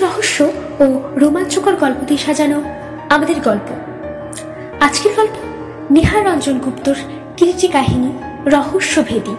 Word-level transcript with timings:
রহস্য 0.00 0.50
ও 0.80 1.00
রোমাঞ্চকর 1.16 1.74
গল্প 1.76 2.04
দিয়ে 2.06 2.18
সাজানো 2.18 2.62
আমাদের 3.10 3.40
গল্প। 3.40 3.68
আজকের 4.80 5.12
গল্প 5.16 5.36
নিহার 5.90 6.24
রঞ্জন 6.24 6.58
গুপ্তর 6.58 6.94
কিরিটি 7.36 7.68
কাহিনী 7.68 8.12
রহস্যভেদী 8.46 9.34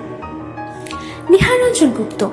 নিহার 1.29 1.61
রঞ্জন 1.61 1.89
গুপ্ত 1.89 2.29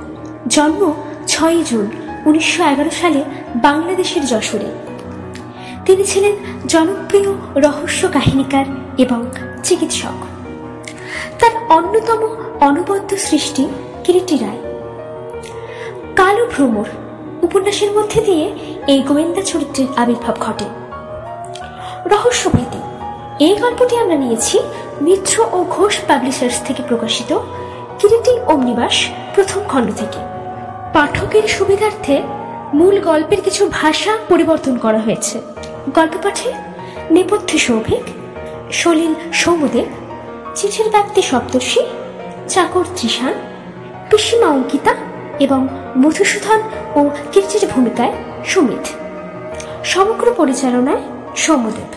জন্ম 0.48 0.94
ছয় 1.26 1.64
জুন 1.64 1.86
উনিশশো 2.26 2.64
এগারো 2.64 2.90
সালে 2.90 3.24
বাংলাদেশের 3.56 4.26
যশোরে। 4.26 4.70
তিনি 5.86 6.04
ছিলেন 6.04 6.32
জনপ্রিয় 6.66 7.32
রহস্য 7.56 8.08
কাহিনীকার 8.12 8.64
এবং 8.98 9.26
চিকিৎসক। 9.64 10.18
তার 11.40 11.54
অন্যতম 11.68 12.20
অনবদ্য 12.60 13.16
সৃষ্টি 13.16 13.68
কিরিটি 14.04 14.38
রায়। 14.38 14.60
কালো 16.16 16.46
ভ্রমর 16.46 16.84
উপন্যাসের 17.48 17.90
মধ্যে 17.92 18.20
দিয়ে 18.20 18.46
এই 18.86 19.00
গোয়েন্দা 19.02 19.42
চরিত্রের 19.42 19.88
আবির্ভাব 19.96 20.36
ঘটে। 20.40 20.66
রহস্যভেদী 22.08 22.80
এই 23.44 23.54
গল্পটি 23.56 23.96
আমরা 23.96 24.16
নিয়েছি 24.16 24.56
মিত্র 25.00 25.34
ও 25.52 25.58
ঘোষ 25.70 25.94
পাবলিশার্স 26.08 26.58
থেকে 26.66 26.82
প্রকাশিত 26.88 27.30
কিরিটি 27.98 28.32
অগ্নিবাস 28.46 28.96
প্রথম 29.34 29.60
খণ্ড 29.68 29.88
থেকে। 29.96 30.20
পাঠকের 30.92 31.44
সুবিধার্থে 31.48 32.22
মূল 32.74 32.96
গল্পের 33.00 33.40
কিছু 33.42 33.62
ভাষা 33.72 34.12
পরিবর্তন 34.28 34.74
করা 34.76 34.98
হয়েছে। 34.98 35.36
গল্প 35.94 36.14
পাঠে 36.22 36.50
নেপথ্য 37.10 37.50
সৌভিক, 37.58 38.04
সলিল 38.72 39.14
সৌমদেব, 39.32 39.88
চিঠির 40.54 40.88
ব্যক্তি 40.90 41.22
সপ্তর্ষি, 41.22 41.80
চাকর 42.48 42.84
ত্রিশান 42.96 43.34
পিসিমা 44.10 44.48
অঙ্কিতা 44.48 44.92
এবং 45.40 45.68
মধুসূদন 45.98 46.60
ও 46.94 47.10
কীর্তির 47.32 47.68
ভূমিকায় 47.68 48.12
সুমিত। 48.44 48.86
সমগ্র 49.84 50.34
পরিচালনায় 50.36 51.02
সৌমদেব 51.36 51.90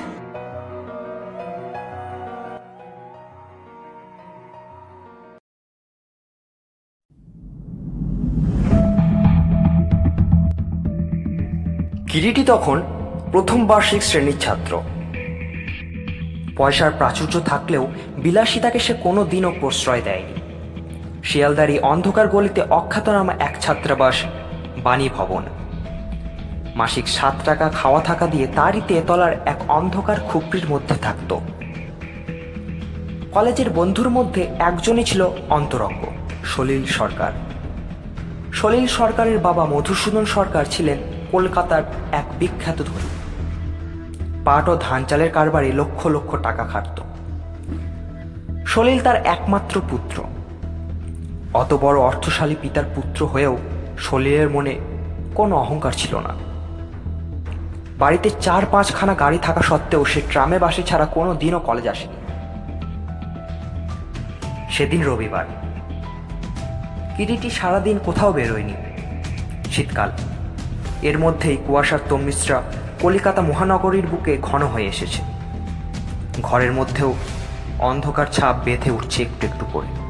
কিরিটি 12.09 12.43
তখন 12.43 12.81
প্রথম 13.31 13.65
বার্ষিক 13.65 14.03
শ্রেণির 14.03 14.37
ছাত্র। 14.39 14.81
পয়সার 16.57 16.91
প্রাচুর্য 16.91 17.39
থাকলেও 17.39 17.87
বিলাসিতাকে 18.17 18.79
সে 18.79 18.93
কোনো 18.93 19.23
দিনও 19.23 19.51
প্রশ্রয় 19.59 20.01
দেয়নি। 20.01 20.40
শিয়ালদারি 21.23 21.79
অন্ধকার 21.79 22.27
গলিতে 22.27 22.61
অখ্যাতনামা 22.61 23.33
এক 23.39 23.57
ছাত্রাবাস, 23.61 24.23
বাণী 24.83 25.09
ভবন। 25.09 25.43
মাসিক 26.75 27.07
সাত 27.07 27.33
টাকা 27.45 27.69
খাওয়া 27.69 28.01
থাকা 28.01 28.27
দিয়ে 28.27 28.47
তারই 28.55 28.81
তেতলার 28.87 29.33
এক 29.45 29.63
অন্ধকার 29.67 30.19
খুপড়ির 30.19 30.69
মধ্যে 30.69 30.95
থাকত। 30.95 31.37
কলেজের 33.31 33.69
বন্ধুর 33.69 34.09
মধ্যে 34.09 34.47
একজনই 34.59 35.03
ছিল 35.03 35.29
অন্তরঙ্গ, 35.49 36.05
সলিল 36.45 36.85
সরকার। 36.85 37.31
সলিল 38.53 38.87
সরকারের 38.87 39.39
বাবা 39.39 39.65
মধুসূদন 39.65 40.25
সরকার 40.25 40.65
ছিলেন 40.71 40.97
কলকাতার 41.31 41.83
এক 42.11 42.23
বিখ্যাত 42.39 42.77
ধনী। 42.77 43.09
পাট 44.45 44.69
ও 44.69 44.77
ধান 44.81 45.05
চালের 45.05 45.31
কারবারে 45.31 45.71
লক্ষ 45.71 46.07
লক্ষ 46.07 46.35
টাকা 46.35 46.63
খাটত। 46.63 47.01
সলিল 48.65 48.99
তার 48.99 49.15
একমাত্র 49.15 49.81
পুত্র। 49.89 50.23
অত 51.53 51.73
বড় 51.81 51.99
অর্থশালী 51.99 52.55
পিতার 52.61 52.83
পুত্র 52.95 53.25
হয়েও 53.25 53.57
সলিলের 53.97 54.49
মনে 54.49 54.79
কোনো 55.35 55.55
অহংকার 55.55 55.91
ছিল 55.91 56.19
না। 56.19 56.29
বাড়িতে 57.99 58.29
চার 58.41 58.63
পাঁচখানা 58.71 59.13
গাড়ি 59.13 59.39
থাকা 59.41 59.61
সত্ত্বেও 59.61 60.05
সে 60.05 60.21
ট্রামে 60.29 60.59
বাসে 60.59 60.83
ছাড়া 60.83 61.05
কোনো 61.05 61.33
দিনও 61.33 61.59
কলেজ 61.59 61.87
আসেনি। 61.87 62.13
সেদিন 64.71 65.03
রবিবার। 65.03 65.45
কিরিটি 67.17 67.49
সারাদিন 67.49 67.99
কোথাও 68.05 68.31
বেরোয়নি। 68.31 68.73
শীতকাল। 69.71 70.11
এর 71.01 71.19
মধ্যেই 71.19 71.57
কুয়াশার 71.67 71.99
তম্মিশ্রা 72.09 72.61
কলিকাতা 73.01 73.41
মহানগরীর 73.41 74.07
বুকে 74.07 74.37
ঘন 74.41 74.63
হয়ে 74.63 74.85
এসেছে। 74.85 75.21
ঘরের 76.41 76.71
মধ্যেও 76.71 77.13
অন্ধকার 77.79 78.25
ছাপ 78.25 78.55
বেঁধে 78.63 78.91
উঠছে 78.91 79.23
একটু 79.23 79.47
একটু 79.47 79.65
করে। 79.73 80.00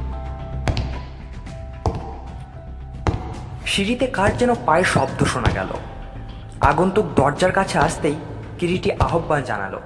সিঁড়িতে 3.71 4.07
কার 4.07 4.37
যেন 4.37 4.55
পায়ের 4.65 4.85
শব্দ 4.85 5.23
শোনা 5.23 5.51
গেল। 5.51 5.67
আগন্তুক 6.61 7.05
দরজার 7.05 7.51
কাছে 7.51 7.77
আসতেই 7.77 8.15
কিরিটি 8.59 8.91
আহ্বান 8.91 9.43
জানালো। 9.43 9.81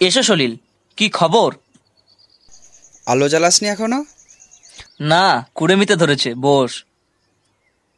এসো 0.00 0.22
সলিল 0.22 0.56
কি 0.96 1.10
খবর? 1.10 1.54
আলো 3.06 3.28
জ্বালাসনি 3.28 3.68
এখনও? 3.68 4.04
না 5.00 5.46
কুড়েমিতে 5.54 5.96
ধরেছে 5.96 6.34
বস। 6.34 6.84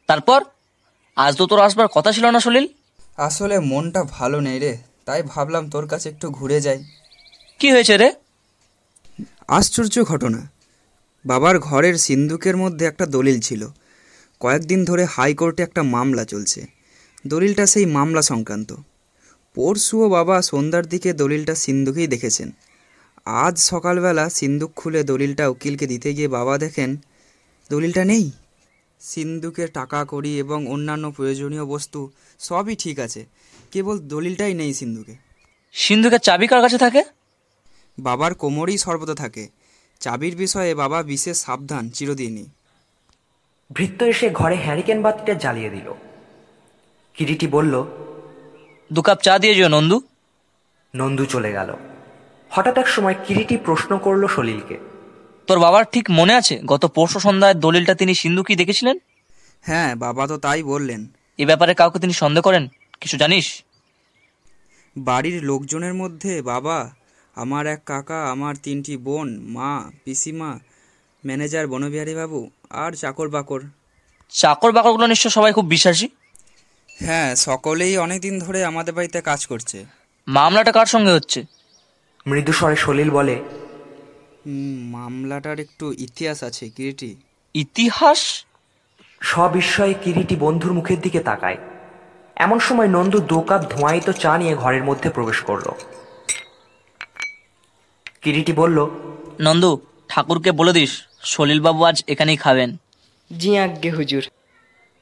তারপর? 0.07 0.43
আজ 1.15 1.35
তো 1.35 1.47
তোর 1.47 1.59
আসবার 1.59 1.87
কথা 1.87 2.11
ছিল 2.11 2.25
না 2.25 2.39
সলিল? 2.39 2.67
আসলে 3.17 3.59
মনটা 3.59 4.03
ভালো 4.03 4.41
নেই 4.41 4.59
রে 4.59 4.77
তাই 5.05 5.23
ভাবলাম 5.23 5.69
তোর 5.69 5.87
কাছে 5.87 6.09
একটু 6.09 6.29
ঘুরে 6.29 6.61
যাই। 6.61 6.83
কি 7.59 7.71
হয়েছে 7.71 7.97
রে? 7.97 8.13
আশ্চর্য 9.47 10.03
ঘটনা। 10.03 10.52
বাবার 11.25 11.59
ঘরের 11.59 11.95
সিন্দুকের 11.97 12.57
মধ্যে 12.57 12.85
একটা 12.85 13.05
দলিল 13.05 13.39
ছিল। 13.39 13.67
কয়েকদিন 14.39 14.85
ধরে 14.85 15.05
হাইকোর্টে 15.05 15.63
একটা 15.63 15.83
মামলা 15.83 16.25
চলছে। 16.25 16.67
দলিলটা 17.27 17.65
সেই 17.65 17.85
মামলা 17.85 18.21
সংক্রান্ত। 18.21 18.73
পরশুও 19.55 20.09
বাবা 20.09 20.41
সন্ধ্যার 20.41 20.85
দিকে 20.85 21.13
দলিলটা 21.13 21.55
সিন্দুকেই 21.55 22.07
দেখেছেন। 22.07 22.51
আজ 23.25 23.59
সকালবেলা 23.59 24.29
সিন্দুক 24.29 24.71
খুলে 24.75 25.03
দলিলটা 25.03 25.49
উকিলকে 25.49 25.87
দিতে 25.87 26.13
গিয়ে 26.13 26.27
বাবা 26.27 26.57
দেখেন 26.57 26.97
দলিলটা 27.69 28.05
নেই। 28.05 28.31
সিন্দুকে 28.99 29.67
টাকা 29.67 30.05
কড়ি 30.09 30.39
এবং 30.39 30.67
অন্যান্য 30.67 31.11
প্রয়োজনীয় 31.11 31.65
বস্তু 31.65 32.11
সবই 32.39 32.75
ঠিক 32.75 32.99
আছে 32.99 33.25
কেবল 33.71 33.99
দলিলটাই 33.99 34.53
নেই 34.53 34.73
সিন্ধুকে। 34.73 35.15
সিন্ধুকের 35.73 36.19
চাবি 36.19 36.47
কার 36.47 36.61
কাছে 36.61 36.77
থাকে? 36.77 37.03
বাবার 37.99 38.33
কোমরেই 38.33 38.77
সর্বদা 38.77 39.15
থাকে। 39.15 39.47
চাবির 39.99 40.35
বিষয়ে 40.35 40.75
বাবা 40.75 41.03
বিশেষ 41.03 41.37
সাবধান 41.37 41.89
চিরদিনই। 41.89 42.45
ভৃত্য 43.73 44.05
এসে 44.05 44.29
ঘরে 44.29 44.55
হ্যারিকেন 44.55 45.01
বাতিটা 45.01 45.33
জ্বালিয়ে 45.33 45.69
দিল। 45.69 45.93
কিরিটি 47.13 47.47
বলল 47.47 47.83
দু 48.93 49.01
কাপ 49.01 49.21
চা 49.21 49.39
দিয়ে 49.39 49.55
যেও 49.55 49.67
নন্দু। 49.67 50.01
নন্দু 50.95 51.25
চলে 51.25 51.51
গেল। 51.51 51.73
হঠাৎ 52.49 52.77
এক 52.77 52.87
সময় 52.87 53.15
কিরিটি 53.27 53.57
প্রশ্ন 53.57 53.97
করল 53.97 54.27
সলিলকে 54.27 54.77
তোর 55.47 55.59
বাবার 55.59 55.85
ঠিক 55.91 56.05
মনে 56.09 56.33
আছে? 56.33 56.59
গত 56.65 56.85
পরশু 56.85 57.19
সন্ধ্যায় 57.19 57.53
দলিলটা 57.53 57.95
তিনি 57.95 58.15
সিন্ধুকেই 58.15 58.55
দেখেছিলেন? 58.55 58.97
হ্যাঁ 59.61 59.95
বাবা 59.95 60.27
তো 60.27 60.37
তাই 60.37 60.63
বললেন। 60.63 61.07
এ 61.37 61.45
ব্যাপারে 61.45 61.73
কাউকে 61.73 61.99
তিনি 61.99 62.13
সন্দেহ 62.13 62.41
করেন? 62.41 62.67
কিছু 63.01 63.17
জানিস? 63.17 63.63
বাড়ির 64.97 65.43
লোকজনের 65.43 65.93
মধ্যে 65.93 66.41
বাবা 66.41 66.95
আমার 67.35 67.67
এক 67.67 67.81
কাকা 67.85 68.31
আমার 68.31 68.55
তিনটি 68.63 68.97
বোন 68.97 69.39
মা 69.39 69.91
পিসিমা 70.05 70.59
ম্যানেজার 71.25 71.67
বনবিহারী 71.67 72.15
বাবু 72.15 72.49
আর 72.69 72.91
চাকর 72.91 73.29
বাকর। 73.29 73.61
চাকর 74.29 74.71
বাকরগুলো 74.71 75.07
নিশ্চয় 75.07 75.31
সবাই 75.31 75.53
খুব 75.53 75.65
বিশ্বাসী? 75.65 76.07
হ্যাঁ 76.99 77.35
সকলেই 77.35 77.97
অনেক 77.97 78.21
দিন 78.21 78.39
ধরে 78.39 78.65
আমাদের 78.65 78.93
বাড়িতে 78.93 79.21
কাজ 79.21 79.45
করছে। 79.45 79.85
মামলাটা 80.27 80.71
কার 80.71 80.85
সঙ্গে 80.85 81.11
হচ্ছে? 81.11 81.43
মৃদুস্বরে 82.27 82.75
সলিল 82.75 83.09
বলে 83.09 83.35
হুম, 84.45 84.89
মামলাটার 84.91 85.59
একটু 85.59 85.93
ইতিহাস 85.97 86.43
আছে 86.43 86.69
কিরিটি? 86.69 87.15
ইতিহাস? 87.55 88.45
সবিস্ময়ে 89.21 89.93
কিরিটি 89.93 90.35
বন্ধুর 90.35 90.73
মুখের 90.73 91.01
দিকে 91.01 91.19
তাকায়। 91.19 91.57
এমন 92.35 92.59
সময় 92.59 92.87
নন্দু 92.87 93.19
দু 93.19 93.41
কাপ 93.41 93.61
ধোঁয়ায়িত 93.69 94.09
চা 94.09 94.37
নিয়ে 94.37 94.55
ঘরের 94.55 94.83
মধ্যে 94.83 95.09
প্রবেশ 95.09 95.41
করল। 95.41 95.71
কিরিটি 98.23 98.53
বলল 98.53 98.77
নন্দু 99.41 99.71
ঠাকুরকে 100.07 100.51
বলে 100.51 100.73
দিস 100.73 100.91
সলিলবাবু 101.21 101.83
আজ 101.83 102.03
এখানেই 102.07 102.37
খাবেন। 102.37 102.77
জি 103.31 103.57
আজ্ঞে 103.57 103.89
হুজুর। 103.89 104.23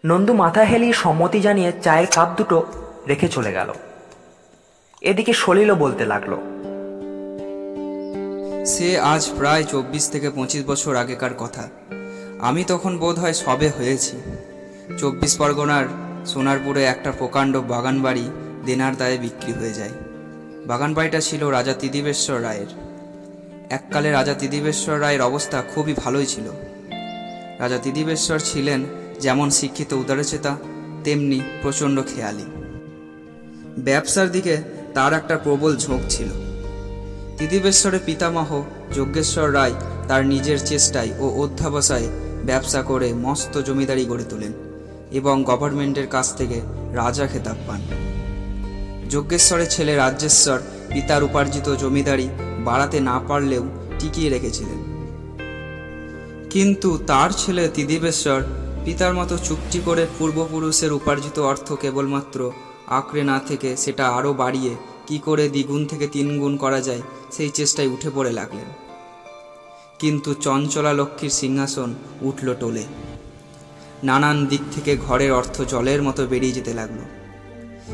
নন্দু 0.06 0.34
মাথা 0.34 0.64
হেলিয়ে 0.64 0.94
সম্মতি 0.94 1.40
জানিয়ে 1.42 1.72
চায়ের 1.82 2.08
কাপ 2.16 2.30
দুটো 2.38 2.58
রেখে 3.08 3.28
চলে 3.28 3.52
গেল। 3.52 3.74
এদিকে 5.02 5.34
সলিলও 5.34 5.76
বলতে 5.76 6.06
লাগল 6.06 6.34
সে 8.66 9.00
আজ 9.00 9.24
প্রায় 9.38 9.64
চব্বিশ 9.64 10.04
থেকে 10.10 10.30
পঁচিশ 10.30 10.62
বছর 10.66 10.96
আগেকার 10.96 11.34
কথা। 11.34 11.64
আমি 12.40 12.64
তখন 12.64 12.98
বোধ 12.98 13.20
হয় 13.20 13.34
সবে 13.34 13.70
হয়েছি। 13.70 14.16
চব্বিশ 14.98 15.38
পরগনার 15.38 15.86
সোনারপুরে 16.26 16.84
একটা 16.84 17.12
প্রকাণ্ড 17.12 17.54
বাগান 17.58 18.02
বাড়ি 18.02 18.26
দেনার 18.66 18.94
দায়ে 18.96 19.18
বিক্রি 19.18 19.54
হয়ে 19.54 19.74
যায়। 19.74 19.96
বাগান 20.68 20.94
বাড়িটা 20.94 21.20
ছিল 21.20 21.42
রাজা 21.48 21.74
তিদিবেশ্বর 21.74 22.44
রায়ের। 22.44 22.91
এককালে 23.72 24.12
রাজা 24.12 24.34
তিদিবেশ্বর 24.34 25.02
রায়ের 25.02 25.22
অবস্থা 25.22 25.64
খুবই 25.76 25.94
ভালোই 25.94 26.26
ছিল। 26.26 26.48
রাজা 27.60 27.78
তিদিবেশ্বর 27.78 28.40
ছিলেন 28.40 28.86
যেমন 29.20 29.50
শিক্ষিত 29.50 29.94
উদারচেতা, 29.94 30.58
তেমনি 31.04 31.42
প্রচণ্ড 31.62 32.02
খেয়ালি। 32.02 32.46
ব্যবসার 33.78 34.32
দিকে 34.32 34.58
তার 34.94 35.14
একটা 35.14 35.38
প্রবল 35.38 35.78
ঝোঁক 35.78 36.00
ছিল। 36.10 36.30
তিদিবেশ্বরের 37.38 38.00
পিতামহ 38.06 38.62
যজ্ঞেশ্বর 38.96 39.54
রায় 39.54 39.74
তার 40.08 40.26
নিজের 40.26 40.66
চেষ্টায় 40.66 41.12
ও 41.20 41.30
অধ্যাবসায় 41.44 42.08
ব্যবসা 42.46 42.82
করে 42.82 43.14
মস্ত 43.14 43.58
জমিদারি 43.58 44.06
গড়ে 44.06 44.24
তোলেন 44.24 44.54
এবং 45.12 45.44
গভর্নমেন্টের 45.44 46.08
কাছ 46.08 46.36
থেকে 46.36 46.62
রাজা 46.94 47.28
খেতাব 47.28 47.58
পান। 47.68 47.82
যজ্ঞেশ্বরের 49.10 49.70
ছেলে 49.70 49.96
রাজ্যেশ্বর 49.96 50.60
পিতার 50.94 51.24
উপার্জিত 51.24 51.76
জমিদারি 51.76 52.30
বাড়াতে 52.64 53.00
না 53.00 53.20
পারলেও 53.28 53.64
টিকিয়ে 54.00 54.30
রেখেছিলেন। 54.30 54.92
কিন্তু 56.50 57.00
তার 57.08 57.30
ছেলে 57.38 57.70
তিদিবেশ্বর 57.74 58.42
পিতার 58.86 59.14
মতো 59.14 59.38
চুক্তি 59.38 59.82
করে 59.86 60.08
পূর্বপুরুষের 60.20 60.94
উপার্জিত 60.94 61.40
অর্থ 61.40 61.74
কেবলমাত্র 61.74 62.52
আঁকড়ে 62.88 63.24
না 63.24 63.40
থেকে 63.48 63.78
সেটা 63.78 64.10
আরও 64.10 64.34
বাড়িয়ে 64.34 64.76
কি 65.08 65.18
করে 65.18 65.50
দ্বিগুণ 65.50 65.86
থেকে 65.86 66.08
তিনগুণ 66.08 66.58
করা 66.58 66.82
যায় 66.82 67.02
সেই 67.32 67.50
চেষ্টায় 67.50 67.88
উঠে 67.88 68.10
পড়ে 68.16 68.32
লাগলেন। 68.32 68.66
কিন্তু 70.00 70.34
চঞ্চলা 70.34 70.94
লক্ষ্মীর 70.94 71.30
সিংহাসন 71.30 71.94
উঠল 72.22 72.56
টোলে। 72.60 72.84
নানান 74.04 74.46
দিক 74.46 74.62
থেকে 74.72 74.98
ঘরের 74.98 75.34
অর্থ 75.34 75.62
জলের 75.62 76.02
মতো 76.02 76.28
বেরিয়ে 76.28 76.54
যেতে 76.54 76.74
লাগল। 76.74 77.00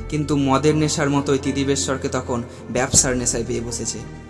কিন্তু 0.09 0.37
মদের 0.37 0.75
নেশার 0.75 1.09
মতোই 1.09 1.37
তিদিবেশ্বরকে 1.37 2.09
তখন 2.09 2.43
ব্যবসার 2.73 3.17
নেশায় 3.17 3.43
পেয়ে 3.47 3.61
বসেছে। 3.61 4.26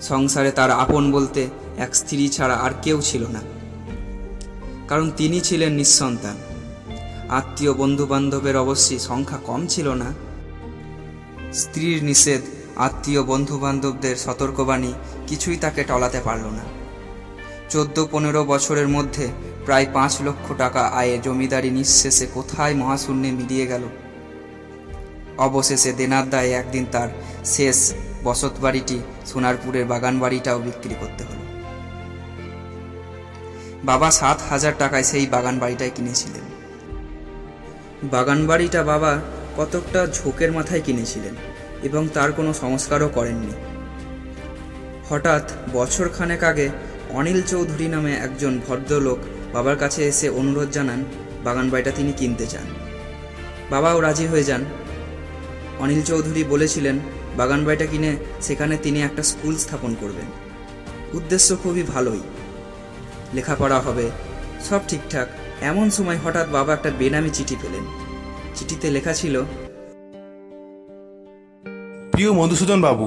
সংসারে 0.00 0.52
তার 0.52 0.70
আপন 0.70 1.12
বলতে 1.12 1.48
এক 1.78 1.96
স্ত্রী 1.96 2.28
ছাড়া 2.28 2.54
আর 2.54 2.70
কেউ 2.82 3.00
ছিল 3.00 3.26
না। 3.26 3.40
কারণ 4.88 5.10
তিনি 5.16 5.40
ছিলেন 5.40 5.72
নিঃসন্তান। 5.72 6.36
আত্মীয় 7.28 7.72
বন্ধু 7.72 8.06
বান্ধবের 8.06 8.56
অবশ্যই 8.56 8.98
সংখ্যা 8.98 9.38
কম 9.38 9.66
ছিল 9.66 9.88
না। 9.88 10.12
স্ত্রীর 11.52 12.04
নিষেধ, 12.04 12.40
আত্মীয় 12.76 13.22
বন্ধু 13.22 13.58
বান্ধবদের 13.58 14.16
সতর্কবাণী 14.16 14.92
কিছুই 15.26 15.56
তাকে 15.56 15.84
টলাতে 15.84 16.20
পারল 16.24 16.42
না। 16.42 16.62
চোদ্দ 17.70 18.06
পনেরো 18.10 18.44
বছরের 18.44 18.88
মধ্যে 18.88 19.28
প্রায় 19.64 19.86
পাঁচ 19.92 20.22
লক্ষ 20.22 20.52
টাকা 20.58 20.80
আয়ে 20.80 21.18
জমিদারি 21.18 21.70
নিঃশেষে 21.70 22.26
কোথায় 22.34 22.74
মহাশূন্যে 22.74 23.30
মিলিয়ে 23.30 23.66
গেল? 23.66 23.82
অবশেষে 25.38 25.92
দেনার 25.92 26.30
দায়ে 26.30 26.52
একদিন 26.52 26.86
তার 26.92 27.08
শেষ 27.44 27.92
বসত 28.24 28.52
বাড়িটি 28.60 29.00
সোনারপুরের 29.26 29.84
বাগান 29.84 30.18
বাড়িটাও 30.18 30.58
বিক্রি 30.58 30.94
করতে 31.00 31.24
হলো। 31.24 31.40
বাবা 33.84 34.10
সাত 34.10 34.38
হাজার 34.50 34.72
টাকায় 34.78 35.02
সেই 35.02 35.26
বাগান 35.26 35.58
বাড়িটাই 35.58 35.90
কিনেছিলেন। 35.94 36.40
বাগান 38.02 38.46
বাড়িটা 38.46 38.82
বাবা 38.82 39.20
কতকটা 39.56 40.06
ঝোঁকের 40.06 40.52
মাথায় 40.52 40.80
কিনেছিলেন 40.80 41.34
এবং 41.82 42.08
তার 42.14 42.32
কোনো 42.32 42.52
সংস্কারও 42.52 43.08
করেননি। 43.08 43.52
হঠাৎ 45.08 45.52
বছর 45.72 46.08
খানেক 46.08 46.44
আগে 46.44 46.68
অনিল 47.10 47.42
চৌধুরী 47.42 47.88
নামে 47.88 48.12
একজন 48.12 48.60
ভদ্রলোক 48.68 49.18
বাবার 49.52 49.76
কাছে 49.76 50.08
এসে 50.08 50.28
অনুরোধ 50.28 50.70
জানান, 50.70 51.04
বাগান 51.44 51.70
বাড়িটা 51.70 51.90
তিনি 51.90 52.12
কিনতে 52.12 52.46
চান। 52.46 52.62
বাবাও 53.70 54.00
রাজি 54.00 54.26
হয়ে 54.26 54.44
যান। 54.44 54.64
অনিল 55.78 56.02
চৌধুরী 56.02 56.44
বলেছিলেন 56.44 56.98
বাগান 57.40 57.60
বাড়িটা 57.64 57.86
কিনে 57.86 58.12
সেখানে 58.40 58.74
তিনি 58.82 58.98
একটা 59.02 59.22
স্কুল 59.22 59.54
স্থাপন 59.56 59.92
করবেন। 60.00 60.28
উদ্দেশ্য 61.18 61.48
খুবই 61.62 61.82
ভালোই। 61.82 62.22
লেখাপড়া 63.34 63.78
হবে, 63.80 64.06
সব 64.68 64.80
ঠিকঠাক। 64.88 65.28
এমন 65.60 65.86
সময় 65.90 66.18
হঠাৎ 66.24 66.46
বাবা 66.48 66.70
একটা 66.72 66.90
বেনামি 66.98 67.30
চিঠি 67.30 67.56
পেলেন। 67.62 67.84
চিঠিতে 68.56 68.86
লেখা 68.90 69.12
ছিল, 69.12 69.34
প্রিয় 72.12 72.30
মধুসূদন 72.32 72.80
বাবু 72.80 73.06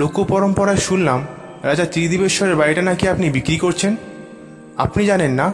লোক 0.00 0.16
পরম্পরায় 0.28 0.82
শুনলাম 0.88 1.20
রাজা 1.62 1.84
ত্রিদিবেশ্বরের 1.84 2.56
বাড়িটা 2.56 2.82
নাকি 2.82 3.04
আপনি 3.08 3.26
বিক্রি 3.30 3.56
করছেন? 3.56 3.92
আপনি 4.76 5.02
জানেন 5.06 5.32
না, 5.40 5.46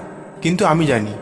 কিন্তু 0.43 0.62
আমি 0.67 0.84
জানি। 0.87 1.12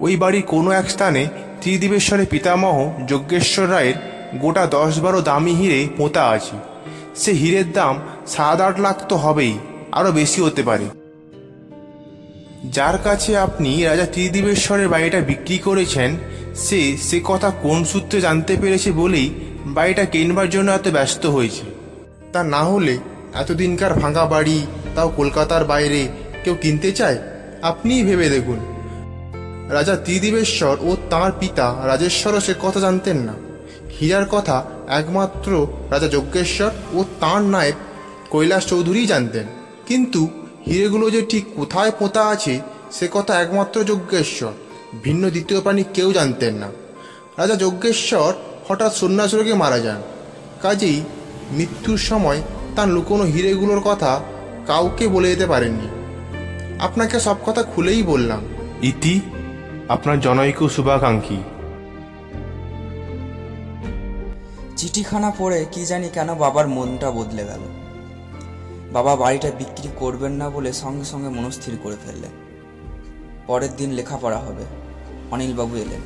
ওই 0.00 0.14
বাড়ির 0.16 0.44
কোনো 0.46 0.70
এক 0.70 0.86
স্থানে 0.90 1.22
ত্রিদিবেশ্বরের 1.62 2.30
পিতামহ 2.30 2.76
যজ্ঞেশ্বর 3.06 3.66
রায়ের 3.70 3.98
গোটা 4.38 4.66
দশ 4.66 5.00
বারো 5.00 5.20
দামি 5.20 5.54
হিরে 5.54 5.88
পোঁতা 5.96 6.28
আছে। 6.28 6.56
সে 7.16 7.32
হীরের 7.32 7.72
দাম 7.72 7.98
সাত 8.26 8.60
আট 8.60 8.80
লাখ 8.80 9.06
তো 9.08 9.16
হবেই 9.16 9.58
আরও 9.92 10.12
বেশি 10.12 10.40
হতে 10.40 10.62
পারে। 10.62 10.84
যার 12.64 12.98
কাছে 13.04 13.36
আপনি 13.36 13.84
রাজা 13.84 14.06
ত্রিদিবেশ্বরের 14.06 14.88
বাড়িটা 14.88 15.20
বিক্রি 15.20 15.58
করেছেন, 15.58 16.16
সে 16.54 16.96
সে 16.96 17.20
কথা 17.24 17.50
কোন 17.62 17.84
সূত্রে 17.84 18.20
জানতে 18.20 18.56
পেরেছে 18.56 18.92
বলেই 18.92 19.30
বাড়িটা 19.66 20.04
কিনবার 20.04 20.50
জন্য 20.50 20.72
এত 20.72 20.88
ব্যস্ত 20.88 21.26
হয়েছে? 21.26 21.62
তা 22.32 22.42
না 22.42 22.64
হলে 22.64 22.98
এতদিনকার 23.34 23.94
ভাঙা 23.94 24.24
বাড়ি, 24.24 24.66
তাও 24.94 25.08
কলকাতার 25.16 25.64
বাইরে 25.64 26.08
কেউ 26.44 26.56
কিনতে 26.62 26.92
চায়? 26.92 27.18
আপনিই 27.62 28.02
ভেবে 28.02 28.28
দেখুন। 28.28 28.58
রাজা 29.70 29.96
ত্রিদিবেশ্বর 29.96 30.76
ও 30.82 30.96
তাঁর 31.10 31.32
পিতা 31.40 31.86
রাজেশ্বরও 31.86 32.40
সে 32.40 32.54
কথা 32.62 32.80
জানতেন 32.80 33.16
না। 33.16 33.49
হীরার 34.00 34.26
কথা 34.26 34.64
একমাত্র 34.88 35.66
রাজা 35.90 36.08
যজ্ঞেশ্বর 36.08 36.70
ও 36.92 37.04
তাঁর 37.20 37.42
নায়েব 37.42 37.74
কৈলাস 38.30 38.66
চৌধুরীই 38.66 39.06
জানতেন। 39.06 39.44
কিন্তু 39.86 40.28
হিরেগুলো 40.66 41.10
যে 41.10 41.26
ঠিক 41.28 41.44
কোথায় 41.56 41.90
পোঁতা 41.90 42.26
আছে, 42.26 42.60
সে 42.92 43.08
কথা 43.12 43.42
একমাত্র 43.42 43.84
যজ্ঞেশ্বর, 43.84 44.52
ভিন্ন 45.02 45.30
দ্বিতীয় 45.30 45.60
প্রাণী 45.60 45.84
কেউ 45.94 46.12
জানতেন 46.12 46.54
না। 46.54 46.66
রাজা 47.36 47.54
যজ্ঞেশ্বর 47.54 48.32
হঠাৎ 48.68 48.94
সন্ন্যাস 48.94 49.34
রোগে 49.34 49.54
মারা 49.54 49.78
যান। 49.78 50.02
কাজেই 50.62 51.02
মৃত্যুর 51.50 51.98
সময় 51.98 52.42
তার 52.76 52.88
লুকোনো 52.88 53.24
হিরেগুলোর 53.24 53.80
কথা 53.80 54.20
কাউকে 54.66 55.08
বলে 55.08 55.30
যেতে 55.30 55.46
পারেননি। 55.46 55.88
আপনাকে 56.78 57.20
সব 57.20 57.36
কথা 57.46 57.62
খুলেই 57.62 58.02
বললাম। 58.02 58.42
ইতি, 58.82 59.20
আপনার 59.88 60.20
জনৈক 60.20 60.68
শুভাকাঙ্ক্ষী। 60.68 61.36
চিঠিখানা 64.80 65.32
পড়ে 65.38 65.66
কি 65.72 65.86
জানি 65.86 66.08
কেন 66.08 66.34
বাবার 66.34 66.68
মনটা 66.68 67.10
বদলে 67.10 67.44
গেল। 67.44 67.60
বাবা 68.92 69.16
বাড়িটা 69.16 69.50
বিক্রি 69.50 69.88
করবেন 69.96 70.32
না 70.32 70.50
বলে 70.50 70.72
সঙ্গে 70.72 71.04
সঙ্গে 71.04 71.28
মনস্থির 71.28 71.78
করে 71.82 71.96
ফেললেন। 72.06 72.30
পরের 73.46 73.76
দিন 73.76 73.90
লেখাপড়া 73.90 74.38
হবে। 74.38 74.64
অনিলবাবু 75.30 75.76
এলেন। 75.76 76.00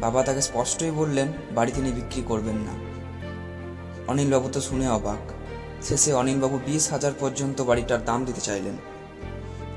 বাবা 0.00 0.22
তাকে 0.22 0.42
স্পষ্টই 0.42 0.90
বললেন, 0.90 1.28
বাড়ি 1.54 1.72
তিনি 1.74 1.92
বিক্রি 1.92 2.22
করবেন 2.28 2.56
না। 2.56 2.72
অনিলবাবু 4.08 4.48
তো 4.52 4.60
শুনে 4.60 4.88
অবাক। 4.88 5.30
শেষে 5.84 6.12
অনিলবাবু 6.12 6.58
বিশ 6.66 6.90
হাজার 6.90 7.12
পর্যন্ত 7.20 7.60
বাড়িটার 7.60 8.04
দাম 8.04 8.24
দিতে 8.24 8.40
চাইলেন। 8.40 8.76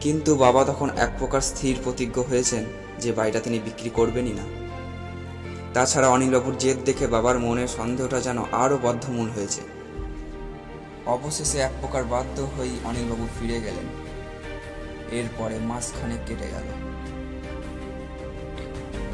কিন্তু 0.02 0.36
বাবা 0.36 0.66
তখন 0.66 0.90
এক 0.98 1.10
প্রকার 1.20 1.42
স্থির 1.42 1.76
প্রতিজ্ঞ 1.84 2.24
হয়েছেন 2.24 2.66
যে 3.00 3.12
বাড়িটা 3.12 3.40
তিনি 3.40 3.60
বিক্রি 3.60 3.90
করবেনই 3.90 4.34
না। 4.34 4.61
তাছাড়া 5.74 6.10
অনিলবাবুর 6.10 6.58
জেদ 6.58 6.78
দেখে 6.86 7.08
বাবার 7.08 7.40
মনের 7.40 7.68
সন্দেহটা 7.68 8.20
যেন 8.20 8.38
আরও 8.52 8.78
বদ্ধমূল 8.84 9.30
হয়েছে। 9.30 9.62
অবশেষে 11.06 11.58
এক 11.58 11.72
প্রকার 11.82 12.04
বাধ্য 12.04 12.48
হয়েই 12.58 12.80
অনিলবাবু 12.84 13.28
ফিরে 13.40 13.62
গেলেন। 13.62 13.88
এরপরে 15.12 15.60
মাসখানেক 15.60 16.20
কেটে 16.28 16.48
গেল। 16.48 16.64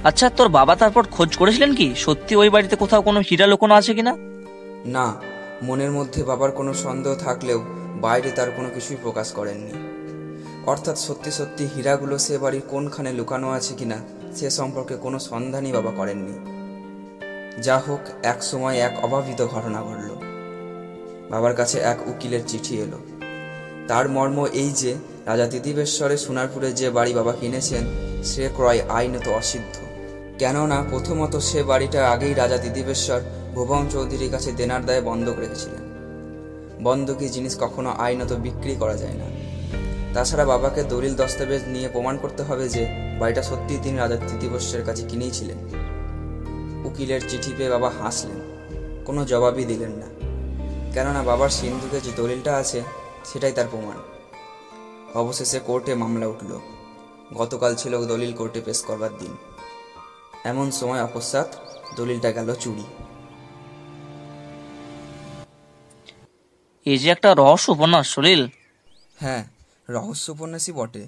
আচ্ছা 0.04 0.30
তোর 0.30 0.50
বাবা 0.50 0.76
তারপর 0.76 1.04
খোঁজ 1.12 1.38
করেছিলেন 1.38 1.76
কি? 1.76 1.94
সত্যি 1.96 2.36
ওই 2.36 2.50
বাড়িতে 2.50 2.76
কোথাও 2.76 3.02
কোনো 3.02 3.22
হীরা 3.32 3.48
লোকনো 3.48 3.74
আছে 3.74 3.94
কিনা? 3.94 4.16
না 4.86 5.14
মনের 5.64 5.92
মধ্যে 5.92 6.24
বাবার 6.24 6.52
কোনো 6.52 6.74
সন্দেহ 6.74 7.16
থাকলেও 7.16 7.64
বাইরে 8.02 8.32
তার 8.32 8.52
কোনো 8.52 8.70
কিছুই 8.76 8.98
প্রকাশ 9.02 9.32
করেননি। 9.32 9.72
অর্থাৎ 10.66 10.98
সত্যি 10.98 11.32
সত্যি 11.32 11.68
হীরাগুলো 11.76 12.18
সে 12.18 12.38
বাড়ির 12.38 12.62
কোনখানে 12.68 13.12
লুকানো 13.12 13.52
আছে 13.52 13.74
কিনা 13.76 13.98
সে 14.36 14.50
সম্পর্কে 14.50 14.96
কোনো 14.96 15.20
সন্ধানই 15.20 15.72
বাবা 15.72 15.92
করেননি। 15.92 16.58
যা 17.62 17.78
হোক, 17.78 18.00
এক 18.24 18.44
সময় 18.44 18.78
এক 18.78 19.06
অভাবিত 19.06 19.46
ঘটনা 19.46 19.84
ঘটল। 19.84 20.16
বাবার 21.30 21.56
কাছে 21.56 21.80
এক 21.80 22.08
উকিলের 22.08 22.40
চিঠি 22.48 22.78
এলো। 22.78 22.98
তার 23.88 24.10
মর্ম 24.10 24.46
এই 24.46 24.70
যে, 24.70 24.96
রাজা 25.26 25.48
তিতিবেশ্বরে 25.48 26.18
সোনারপুরে 26.18 26.72
যে 26.72 26.90
বাড়ি 26.90 27.14
বাবা 27.14 27.34
কিনেছেন, 27.34 27.84
সে 28.24 28.50
ক্রয় 28.56 28.82
আইনত 28.90 29.28
অসিদ্ধ। 29.28 29.78
কেননা, 30.40 30.84
প্রথমত 30.90 31.36
সে 31.36 31.64
বাড়িটা 31.64 32.10
আগেই 32.10 32.34
রাজা 32.34 32.58
তিতিবেশ্বর 32.58 33.22
ভুবন 33.54 33.88
চৌধুরীর 33.90 34.32
কাছে 34.32 34.52
দেনার 34.52 34.86
দায়ে 34.86 35.02
বন্ধক 35.02 35.40
রেখেছিলেন। 35.40 35.88
বন্ধকি 36.84 37.30
জিনিস 37.30 37.58
কখনো 37.60 37.90
আইনত 37.90 38.34
বিক্রি 38.34 38.76
করা 38.76 38.98
যায় 38.98 39.14
না। 39.14 39.47
তাছাড়া 40.14 40.46
বাবাকে 40.46 40.84
দলিল 40.84 41.16
দস্তাবেজ 41.16 41.62
নিয়ে 41.68 41.90
প্রমাণ 41.90 42.18
করতে 42.18 42.44
হবে 42.44 42.70
যে 42.70 42.88
বাড়িটা 43.20 43.44
সত্যিই 43.44 43.80
তিনি 43.84 43.98
রাজা 43.98 44.16
তৃতীবর্ষের 44.16 44.86
কাছে 44.86 45.04
কিনেইছিলেন 45.10 45.58
উকিলের 46.86 47.30
চিঠি 47.30 47.54
পেয়ে 47.58 47.70
বাবা 47.70 47.90
হাসলেন। 47.90 48.40
কোনো 49.06 49.26
জবাবই 49.26 49.64
দিলেন 49.64 49.92
না। 49.92 50.08
কেননা 50.94 51.24
বাবার 51.24 51.50
সিন্ধুকে 51.50 52.02
যে 52.02 52.12
দলিলটা 52.16 52.56
আছে 52.56 52.84
সেটাই 53.26 53.52
তার 53.52 53.66
প্রমাণ। 53.72 53.98
অবশেষে 55.14 55.60
কোর্টে 55.60 55.96
মামলা 55.96 56.28
উঠল। 56.28 56.60
গতকাল 57.34 57.76
ছিল 57.76 58.06
দলিল 58.06 58.34
কোর্টে 58.34 58.62
পেশ 58.62 58.84
করবার 58.84 59.10
দিন। 59.20 59.38
এমন 60.44 60.72
সময় 60.72 61.04
অকস্মাৎ 61.04 61.48
দলিলটা 61.96 62.32
গেল 62.32 62.56
চুরি। 62.56 62.84
এই 66.86 66.98
যে 66.98 67.10
একটা 67.10 67.36
রহস্য 67.36 67.72
উপন্যাস 67.72 68.08
সলিল 68.08 68.48
হ্যাঁ। 69.16 69.57
রহস্য 69.90 70.30
উপন্যাসই 70.30 70.72
বটে। 70.72 71.08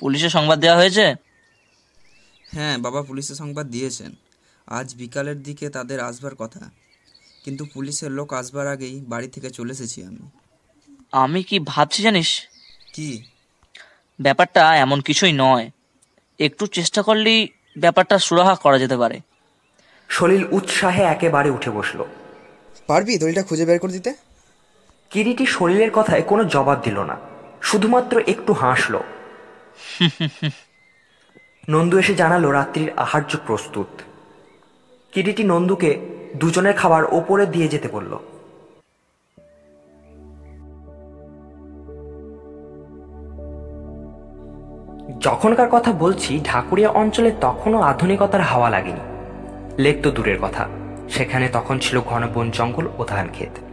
পুলিশে 0.00 0.28
সংবাদ 0.28 0.60
দেওয়া 0.60 0.76
হয়েছে? 0.76 1.14
হ্যাঁ 2.50 2.78
বাবা 2.78 3.02
পুলিশে 3.02 3.34
সংবাদ 3.34 3.66
দিয়েছেন। 3.66 4.14
আজ 4.66 4.94
বিকালের 4.94 5.42
দিকে 5.42 5.70
তাদের 5.70 6.00
আসবার 6.00 6.34
কথা। 6.34 6.60
কিন্তু 7.44 7.64
পুলিশের 7.74 8.10
লোক 8.10 8.32
আসবার 8.32 8.66
আগেই 8.66 9.00
বাড়ি 9.00 9.28
থেকে 9.28 9.50
চলে 9.50 9.72
এসেছি 9.72 10.04
আমি। 10.04 10.30
আমি 11.12 11.42
কি 11.42 11.58
ভাবছি 11.58 12.02
জানিস? 12.02 12.48
কি? 12.92 13.24
ব্যাপারটা 14.20 14.76
এমন 14.76 15.00
কিছুই 15.00 15.32
নয়। 15.32 15.70
একটু 16.38 16.66
চেষ্টা 16.66 17.02
করলেই 17.02 17.48
ব্যাপারটা 17.78 18.18
সুরাহা 18.18 18.54
করা 18.54 18.78
যেতে 18.78 18.96
পারে। 18.96 19.20
সলিল 20.08 20.44
উৎসাহে 20.50 21.02
একেবারে 21.02 21.50
উঠে 21.50 21.70
বসল। 21.70 22.04
পারবি 22.86 23.18
দলিলটা 23.18 23.42
খুঁজে 23.42 23.66
বের 23.66 23.78
করে 23.78 23.92
দিতে? 23.92 24.14
কিরিটি 25.10 25.46
সলিলের 25.46 25.90
কথায় 25.90 26.22
কোনো 26.22 26.44
জবাব 26.44 26.80
দিল 26.82 27.00
না। 27.00 27.35
শুধুমাত্র 27.66 28.22
একটু 28.26 28.52
হাসলো। 28.52 29.02
নন্দু 31.68 31.98
এসে 31.98 32.14
জানালো 32.14 32.50
রাত্রির 32.50 32.90
আহার্য 32.96 33.36
প্রস্তুত। 33.46 33.86
কিরিটি 35.12 35.44
নন্দুকে 35.44 36.00
দুজনের 36.36 36.72
খাবার 36.72 37.04
ওপরে 37.04 37.46
দিয়ে 37.46 37.68
যেতে 37.68 37.88
বলল। 37.88 38.18
যখনকার 45.20 45.68
কথা 45.70 45.92
বলছি, 45.92 46.40
ঢাকুরিয়া 46.44 46.90
অঞ্চলে 46.90 47.32
তখনও 47.40 47.80
আধুনিকতার 47.80 48.40
হাওয়া 48.40 48.70
লাগেনি। 48.70 49.00
লেক 49.82 50.02
তো 50.02 50.10
দূরের 50.10 50.38
কথা। 50.42 50.68
সেখানে 51.08 51.48
তখন 51.48 51.78
ছিল 51.78 52.00
ঘন 52.00 52.28
বন 52.34 52.50
জঙ্গল 52.50 52.86
ও 52.98 53.04
ধান 53.04 53.28
ক্ষেত 53.32 53.65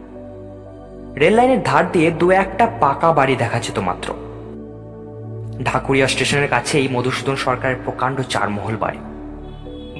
রেল 1.20 1.34
লাইনের 1.34 1.62
ধার 1.62 1.92
দিয়ে 1.92 2.10
দু 2.10 2.30
একটা 2.30 2.66
পাকা 2.80 3.12
বাড়ি 3.12 3.36
দেখা 3.36 3.58
যেত 3.60 3.78
মাত্র। 3.78 4.14
ঢাকুরিয়া 5.64 6.08
স্টেশনের 6.08 6.48
কাছেই 6.48 6.88
মধুসূদন 6.88 7.36
সরকারের 7.36 7.76
প্রকাণ্ড 7.84 8.20
চারমহল 8.20 8.76
বাড়ি। 8.76 8.98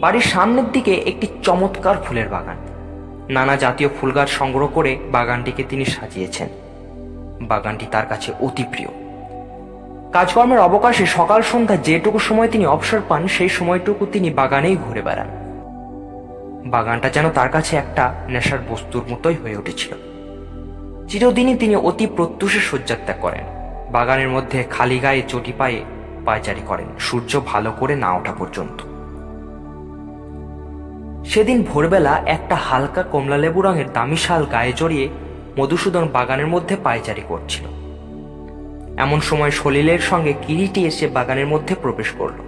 বাড়ির 0.01 0.23
সামনের 0.23 0.73
দিকে 0.73 0.95
একটি 0.95 1.27
চমৎকার 1.43 1.97
ফুলের 2.05 2.29
বাগান। 2.29 2.57
নানা 3.29 3.57
জাতীয় 3.57 3.89
ফুল 4.01 4.13
গাছ 4.13 4.29
সংগ্রহ 4.29 4.67
করে 4.67 4.99
বাগানটিকে 5.13 5.65
তিনি 5.69 5.85
সাজিয়েছেন। 5.85 6.49
বাগানটি 7.41 7.87
তার 7.91 8.07
কাছে 8.07 8.33
অতি 8.41 8.65
প্রিয়। 8.71 8.89
কাজকর্মের 10.13 10.59
অবকাশে 10.59 11.07
সকাল 11.07 11.43
সন্ধ্যা 11.43 11.77
যেটুকু 11.77 12.19
সময় 12.19 12.49
তিনি 12.49 12.67
অবসর 12.67 13.01
পান, 13.09 13.29
সেই 13.29 13.49
সময়টুকু 13.49 14.07
তিনি 14.07 14.31
বাগানেই 14.31 14.77
ঘুরে 14.77 15.03
বেড়ান। 15.03 15.29
বাগানটা 16.65 17.09
যেন 17.09 17.31
তার 17.31 17.49
কাছে 17.49 17.77
একটা 17.77 18.15
নেশার 18.29 18.59
বস্তুর 18.69 19.03
মতোই 19.11 19.35
হয়ে 19.35 19.57
উঠেছিল। 19.57 20.14
চিরদিনই 21.15 21.57
তিনি 21.57 21.77
অতি 21.77 22.07
প্রত্যুষে 22.07 22.61
শয্যাত্যাগ 22.61 23.17
করেন। 23.21 23.45
বাগানের 23.93 24.29
মধ্যে 24.29 24.65
খালি 24.71 24.99
গায়ে 24.99 25.23
চটি 25.29 25.53
পায়ে 25.59 25.85
পায়চারি 26.25 26.61
করেন, 26.67 26.87
সূর্য 26.99 27.41
ভালো 27.47 27.73
করে 27.79 27.97
না 27.97 28.13
ওঠা 28.13 28.33
পর্যন্ত। 28.39 28.81
সেদিন 31.25 31.63
ভোরবেলা 31.63 32.23
একটা 32.27 32.55
হালকা 32.55 33.03
কমলা 33.03 33.39
লেবু 33.39 33.63
রঙের 33.63 33.93
দামি 33.93 34.17
শাল 34.17 34.47
গায়ে 34.53 34.73
জড়িয়ে 34.77 35.09
মধুসূদন 35.59 36.09
বাগানের 36.13 36.47
মধ্যে 36.47 36.77
পায়চারি 36.77 37.23
করছিল। 37.29 37.65
এমন 38.97 39.21
সময় 39.21 39.51
সলিলের 39.51 39.99
সঙ্গে 39.99 40.35
কিরিটি 40.47 40.87
এসে 40.87 41.07
বাগানের 41.07 41.47
মধ্যে 41.47 41.75
প্রবেশ 41.75 42.11
করল। 42.19 42.39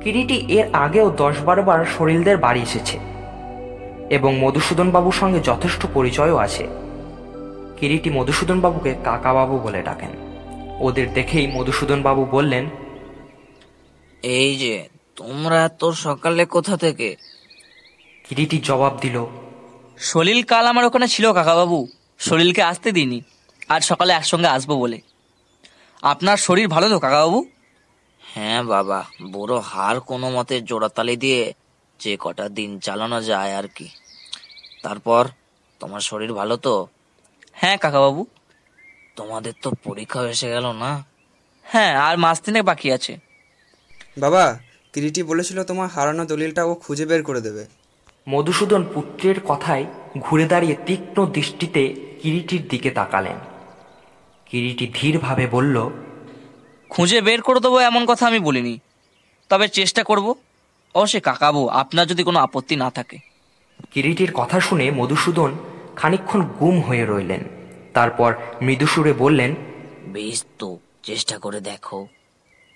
কিরিটি 0.00 0.36
এর 0.48 0.64
আগেও 0.72 1.10
দশ 1.16 1.34
বারো 1.44 1.62
বার 1.62 1.84
সলিলদের 1.98 2.36
বাড়ি 2.36 2.62
এসেছে। 2.62 3.11
এবং 4.10 4.38
মধুসূদন 4.38 4.90
বাবুর 4.90 5.12
সঙ্গে 5.12 5.40
যথেষ্ট 5.40 5.86
পরিচয়ও 5.94 6.36
আছে। 6.36 6.68
কিরিটি 7.76 8.10
মধুসূদন 8.10 8.60
বাবুকে 8.60 8.94
কাকাবাবু 9.04 9.58
বলে 9.58 9.82
ডাকেন। 9.82 10.10
ওদের 10.80 11.12
দেখেই 11.12 11.46
মধুসূদন 11.46 12.02
বাবু 12.02 12.24
বললেন 12.24 12.70
এই 14.22 14.56
যে 14.56 14.88
তোমরা 15.16 15.68
তো 15.68 15.92
সকালে 15.92 16.44
কোথা 16.44 16.76
থেকে? 16.76 17.16
কিরিটি 18.24 18.60
জবাব 18.64 18.98
দিল 19.00 19.26
সলিল 19.98 20.42
কাল 20.42 20.66
আমার 20.66 20.84
ওখানে 20.84 21.08
ছিল 21.08 21.32
কাকাবাবু। 21.32 21.88
সলিলকে 22.18 22.62
আসতে 22.62 22.92
দিইনি। 22.92 23.22
আজ 23.68 23.84
সকালে 23.84 24.12
একসঙ্গে 24.12 24.46
আসব 24.46 24.74
বলে। 24.74 25.00
আপনার 26.02 26.36
শরীর 26.36 26.68
ভালো 26.68 26.88
তো 26.88 26.98
কাকাবাবু? 26.98 27.44
হ্যাঁ 28.20 28.62
বাবা 28.62 29.04
বড় 29.32 29.58
হার 29.58 30.00
কোনো 30.00 30.30
মতে 30.30 30.60
জোড়াতালি 30.60 31.16
দিয়ে 31.16 31.52
যে 32.02 32.12
কটা 32.20 32.46
দিন 32.48 32.70
চালানো 32.78 33.18
যায় 33.22 33.52
আর 33.56 33.66
কি। 33.74 33.86
তারপর 34.82 35.22
তোমার 35.80 36.00
শরীর 36.00 36.32
ভালো 36.32 36.54
তো? 36.56 36.74
হ্যাঁ 37.52 37.76
কাকাবাবু। 37.76 38.22
তোমাদের 39.16 39.52
তো 39.62 39.68
পরীক্ষা 39.84 40.20
এসে 40.34 40.48
গেল 40.48 40.66
না? 40.72 40.90
হ্যাঁ 41.66 41.92
আর 41.96 42.14
মাস 42.18 42.36
তিনেক 42.40 42.64
বাকি 42.64 42.88
আছে। 42.92 43.12
বাবা 44.18 44.44
কিরিটি 44.92 45.22
বলেছিল 45.22 45.58
তোমার 45.64 45.88
হারানো 45.88 46.24
দলিলটা 46.24 46.62
ও 46.64 46.72
খুঁজে 46.74 47.04
বের 47.06 47.22
করে 47.22 47.40
দেবে। 47.40 47.64
মধুসূদন 48.28 48.82
পুত্রের 48.94 49.38
কথায় 49.40 49.84
ঘুরে 50.18 50.44
দাঁড়িয়ে 50.44 50.76
তীক্ষ্ণ 50.86 51.18
দৃষ্টিতে 51.26 51.82
কিরিটির 52.22 52.62
দিকে 52.68 52.90
তাকালেন। 52.90 53.38
কিরিটি 54.46 54.86
ধীরভাবে 54.94 55.44
বলল 55.46 55.76
খুঁজে 56.90 57.18
বের 57.20 57.40
করে 57.42 57.60
দেবো 57.60 57.78
এমন 57.80 58.02
কথা 58.06 58.24
আমি 58.26 58.38
বলিনি। 58.38 58.74
তবে 59.50 59.66
চেষ্টা 59.68 60.02
করব। 60.04 60.26
অবশ্যই 60.94 61.20
কাকাবু 61.20 61.68
আপনার 61.68 62.06
যদি 62.06 62.22
কোনো 62.22 62.40
আপত্তি 62.40 62.76
না 62.76 62.90
থাকে। 62.90 63.18
কিরিটির 63.90 64.32
কথা 64.32 64.60
শুনে 64.60 64.90
মধুসূদন 64.90 65.58
খানিকক্ষণ 65.96 66.42
গুম 66.42 66.80
হয়ে 66.80 67.06
রইলেন। 67.06 67.44
তারপর 67.94 68.34
মৃদুসুরে 68.62 69.12
বললেন 69.12 69.54
বেশ 70.06 70.44
তো 70.58 70.78
চেষ্টা 71.02 71.38
করে 71.38 71.60
দেখো। 71.60 72.08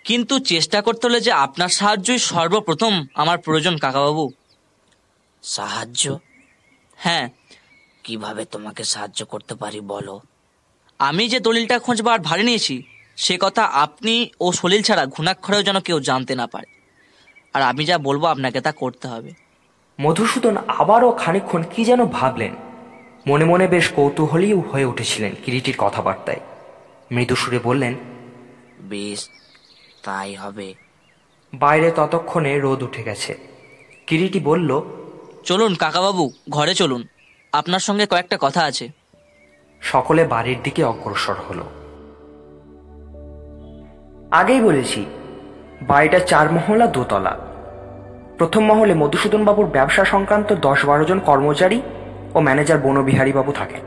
কিন্তু 0.05 0.39
চেষ্টা 0.39 0.83
করতে 0.83 1.07
হলে 1.07 1.21
যে 1.21 1.33
আপনার 1.33 1.69
সাহায্যই 1.69 2.19
সর্বপ্রথম 2.19 3.07
আমার 3.15 3.39
প্রয়োজন 3.39 3.77
কাকাবাবু। 3.77 4.31
সাহায্য? 5.43 6.19
হ্যাঁ 6.97 7.29
কীভাবে 8.05 8.45
তোমাকে 8.45 8.85
সাহায্য 8.85 9.25
করতে 9.25 9.55
পারি 9.55 9.81
বলো। 9.81 10.21
আমি 10.99 11.29
যে 11.29 11.41
দলিলটা 11.41 11.79
খোঁজবার 11.79 12.21
ভারে 12.21 12.43
নিয়েছি 12.43 12.83
সে 13.17 13.39
কথা 13.41 13.65
আপনি 13.65 14.31
ও 14.41 14.53
সলিল 14.53 14.83
ছাড়া 14.83 15.07
ঘুণাক্ষরেও 15.07 15.63
যেন 15.63 15.81
কেউ 15.81 16.01
জানতে 16.01 16.35
না 16.35 16.47
পারে। 16.47 16.76
আর 17.57 17.63
আমি 17.63 17.85
যা 17.85 17.99
বলব 17.99 18.25
আপনাকে 18.25 18.61
তা 18.61 18.73
করতে 18.73 19.09
হবে। 19.09 19.31
মধুসূদন 20.01 20.57
আবারও 20.57 21.11
খানিকক্ষণ 21.13 21.63
কি 21.63 21.85
যেন 21.85 22.07
ভাবলেন। 22.07 22.55
মনে 23.27 23.45
মনে 23.45 23.69
বেশ 23.69 23.89
কৌতূহলী 23.89 24.53
হয়ে 24.53 24.85
উঠেছিলেন 24.85 25.33
কিরিটির 25.45 25.75
কথাবার্তায়। 25.79 26.41
মৃদুসুরে 27.13 27.59
বললেন 27.65 27.95
বেশ 28.81 29.29
তাই 30.03 30.35
হবে। 30.35 30.75
বাইরে 31.55 31.91
ততক্ষণে 31.91 32.61
রোদ 32.61 32.83
উঠে 32.83 33.03
গেছে। 33.03 33.39
কিরিটি 34.07 34.41
বলল 34.41 34.83
চলুন 35.45 35.75
কাকাবাবু 35.75 36.33
ঘরে 36.51 36.75
চলুন। 36.75 37.03
আপনার 37.53 37.81
সঙ্গে 37.81 38.07
কয়েকটা 38.07 38.39
কথা 38.41 38.63
আছে। 38.65 38.89
সকলে 39.81 40.25
বাড়ির 40.25 40.59
দিকে 40.63 40.85
অগ্রসর 40.85 41.35
হলো। 41.49 41.65
আগেই 44.31 44.61
বলেছি 44.61 45.07
বাড়িটা 45.83 46.19
চার 46.19 46.53
মহলা 46.53 46.87
দোতলা। 46.87 47.46
প্রথম 48.39 48.65
মহলে 48.65 48.95
মধুসূদন 48.95 49.45
বাবুর 49.45 49.67
ব্যবসা 49.67 50.05
সংক্রান্ত 50.05 50.55
দশ 50.55 50.85
বারো 50.85 51.05
জন 51.05 51.19
কর্মচারী 51.19 51.83
ও 52.35 52.41
ম্যানেজার 52.41 52.79
বনবিহারী 52.79 53.33
বাবু 53.33 53.53
থাকেন। 53.53 53.81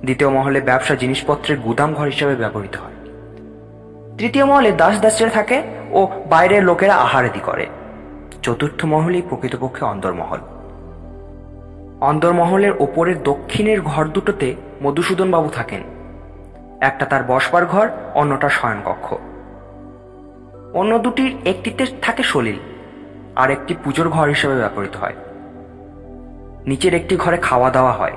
দ্বিতীয় 0.00 0.30
মহলে 0.30 0.60
ব্যবসা 0.60 0.94
জিনিসপত্রের 0.94 1.58
গুদাম 1.58 1.94
ঘর 1.94 2.04
হিসেবে 2.04 2.36
ব্যবহৃত 2.36 2.76
হয়। 2.76 2.92
তৃতীয় 4.18 4.44
মহলে 4.44 4.72
দাস 4.72 5.00
দাসরা 5.00 5.28
থাকে 5.28 5.62
ও 5.90 6.06
বাইরের 6.28 6.64
লোকেরা 6.64 6.94
আহারাদি 6.94 7.40
করে। 7.40 7.66
চতুর্থ 8.42 8.84
মহলেই 8.84 9.22
প্রকৃতপক্ষে 9.22 9.84
অন্দরমহল। 9.84 10.38
অন্দরমহলের 12.00 12.72
ওপরের 12.78 13.22
দক্ষিণের 13.22 13.80
ঘর 13.80 14.08
দুটোতে 14.08 14.54
মধুসূদন 14.82 15.30
বাবু 15.30 15.48
থাকেন। 15.48 15.82
একটা 16.80 17.06
তার 17.06 17.22
বসবার 17.28 17.66
ঘর, 17.66 17.88
অন্যটা 18.14 18.48
শয়নকক্ষ। 18.48 19.14
অন্য 20.74 20.98
দুটির 20.98 21.36
একটিতে 21.44 21.86
থাকে 22.02 22.22
সলিল। 22.22 22.56
আর 23.36 23.50
একটি 23.50 23.74
পুজোর 23.84 24.08
ঘর 24.08 24.28
হিসেবে 24.28 24.56
ব্যবহৃত 24.56 24.96
হয়। 24.96 25.14
নিচের 26.66 26.94
একটি 26.94 27.16
ঘরে 27.16 27.36
খাওয়া 27.36 27.70
দাওয়া 27.70 27.92
হয়। 27.92 28.16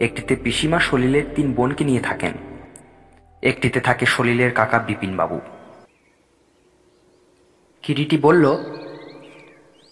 একটিতে 0.00 0.36
পিসিমা 0.36 0.80
সলিলের 0.80 1.22
তিন 1.34 1.52
বোনকে 1.52 1.84
নিয়ে 1.84 2.00
থাকেন। 2.00 2.32
একটিতে 3.42 3.80
থাকে 3.80 4.06
সলিলের 4.06 4.52
কাকা 4.52 4.78
বিপিন 4.78 5.16
বাবু 5.16 5.40
কিরিটি 7.82 8.18
বলল 8.18 8.56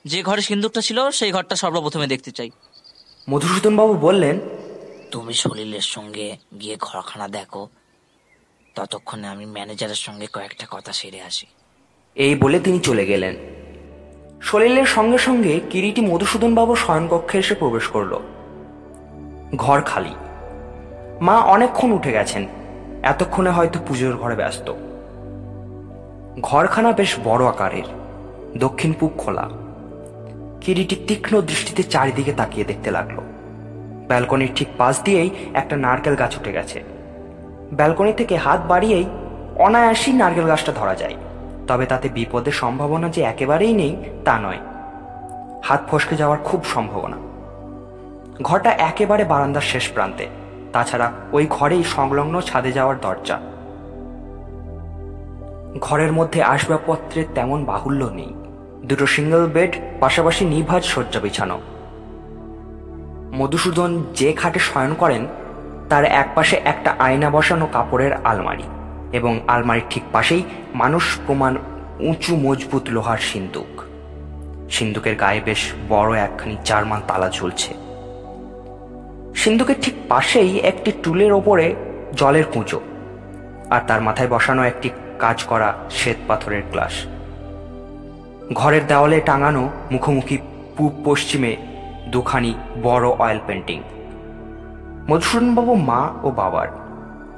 যে 0.05 0.23
ঘরে 0.23 0.41
সিন্দুকটা 0.41 0.81
ছিল 0.81 1.11
সেই 1.11 1.33
ঘরটা 1.33 1.57
সর্বপ্রথমে 1.57 2.07
দেখতে 2.07 2.31
চাই। 2.31 2.51
মধুসূদন 3.31 3.77
বাবু 3.77 3.95
বললেন 3.95 4.41
তুমি 5.11 5.33
সলিলের 5.33 5.81
সঙ্গে 5.81 6.37
গিয়ে 6.61 6.77
ঘরখানা 6.81 7.29
দেখো। 7.29 7.69
ততক্ষণে 8.75 9.29
আমি 9.29 9.47
ম্যানেজারের 9.47 9.95
সঙ্গে 9.95 10.27
কয়েকটা 10.33 10.67
কথা 10.71 10.93
সেরে 10.93 11.23
আসি। 11.23 11.47
এই 12.15 12.35
বলে 12.35 12.61
তিনি 12.61 12.79
চলে 12.79 13.07
গেলেন। 13.07 13.60
সলিলের 14.43 14.87
সঙ্গে 14.87 15.19
সঙ্গে 15.19 15.61
কিরিটি 15.71 16.01
মধুসূদন 16.01 16.55
বাবু 16.55 16.77
শয়নকক্ষে 16.77 17.39
এসে 17.39 17.55
প্রবেশ 17.55 17.89
করল। 17.89 18.19
ঘর 19.57 19.81
খালি। 19.81 20.15
মা 21.21 21.39
অনেকক্ষণ 21.39 21.93
উঠে 21.93 22.13
গেছেন। 22.13 22.47
এতক্ষণে 23.03 23.51
হয়তো 23.51 23.79
পুজোর 23.87 24.17
ঘরে 24.17 24.35
ব্যস্ত। 24.35 24.73
ঘরখানা 26.41 26.93
বেশ 26.93 27.17
বড় 27.25 27.45
আকারের। 27.45 27.83
দক্ষিণ 28.59 28.93
পূব 29.01 29.11
খোলা। 29.19 29.49
কিরিটি 30.61 30.97
তীক্ষ্ণ 31.09 31.41
দৃষ্টিতে 31.41 31.83
চারিদিকে 31.83 32.33
তাকিয়ে 32.33 32.67
দেখতে 32.67 32.91
লাগল। 32.91 33.17
ব্যালকনির 34.09 34.49
ঠিক 34.57 34.69
পাশ 34.79 35.03
দিয়েই 35.03 35.31
একটা 35.55 35.77
নারকেল 35.77 36.15
গাছ 36.15 36.37
উঠে 36.37 36.53
গেছে। 36.53 36.83
ব্যালকনি 37.73 38.13
থেকে 38.13 38.37
হাত 38.37 38.61
বাড়িয়েই 38.69 39.05
অনায়াসই 39.57 40.13
নারকেল 40.13 40.47
গাছটা 40.47 40.73
ধরা 40.73 40.95
যায়। 40.95 41.15
তবে 41.71 41.87
তাতে 41.87 42.09
বিপদের 42.09 42.53
সম্ভাবনা 42.53 43.09
যে 43.09 43.23
একেবারেই 43.23 43.75
নেই, 43.75 43.97
তা 44.25 44.39
নয়। 44.39 44.59
হাত 45.65 45.81
ফসকে 45.91 46.17
যাওয়ার 46.17 46.39
খুব 46.45 46.65
সম্ভাবনা। 46.65 47.17
ঘরটা 48.43 48.71
একেবারে 48.71 49.25
বারান্দার 49.25 49.63
শেষ 49.63 49.93
প্রান্তে। 49.93 50.27
তাছাড়া 50.73 51.13
ওই 51.33 51.47
ঘরেই 51.51 51.85
সংলগ্ন 51.85 52.41
ছাদে 52.41 52.73
যাওয়ার 52.73 53.01
দরজা। 53.01 53.41
ঘরের 55.81 56.13
মধ্যে 56.13 56.43
আসবাবপত্রের 56.43 57.25
তেমন 57.35 57.65
বাহুল্য 57.65 58.05
নেই। 58.05 58.35
দুটো 58.85 59.07
সিঙ্গেল 59.07 59.47
বেড, 59.47 59.77
পাশাপাশি 60.01 60.45
নিভাজ 60.45 60.85
শয্যা 60.85 61.21
বিছানো। 61.21 61.61
মধুসূদন 63.35 64.05
যে 64.15 64.33
খাটে 64.33 64.59
শয়ন 64.59 64.95
করেন, 64.95 65.27
তার 65.89 66.05
একপাশে 66.05 66.61
একটা 66.65 66.95
আয়না 66.99 67.31
বসানো 67.31 67.69
কাপড়ের 67.73 68.13
আলমারি। 68.25 68.63
এবং 69.13 69.41
আলমারির 69.49 69.83
ঠিক 69.91 70.03
পাশেই 70.13 70.43
মানুষ 70.75 71.19
প্রমাণ 71.27 71.57
উঁচু 72.01 72.37
মজবুত 72.37 72.83
লোহার 72.89 73.19
সিন্দুক। 73.19 73.85
সিন্দুকের 74.71 75.15
গায়ে 75.15 75.41
বেশ 75.41 75.73
বড় 75.89 76.19
একখানি 76.19 76.57
জার্মান 76.65 77.01
তালা 77.07 77.31
ঝুলছে। 77.31 77.75
সিন্দুকের 79.35 79.75
ঠিক 79.83 79.95
পাশেই 80.09 80.59
একটি 80.59 80.93
টুলের 81.03 81.33
ওপরে 81.33 81.75
জলের 82.17 82.45
কুঁচো 82.45 82.81
আর 83.71 83.81
তার 83.87 84.01
মাথায় 84.03 84.29
বসানো 84.29 84.63
একটি 84.63 84.91
কাজ 85.19 85.45
করা 85.45 85.75
শ্বেত 85.91 86.17
পাথরের 86.29 86.63
গ্লাস। 86.73 86.93
ঘরের 88.53 88.87
দেওয়ালে 88.87 89.21
টাঙানো 89.21 89.71
মুখোমুখি 89.91 90.39
পূব 90.77 90.93
পশ্চিমে 91.05 91.57
দুখানি 92.09 92.55
বড় 92.83 93.09
অয়েল 93.09 93.39
পেন্টিং। 93.47 93.83
মধুসূদনবাবু 95.11 95.75
মা 95.75 96.09
ও 96.23 96.31
বাবার। 96.31 96.69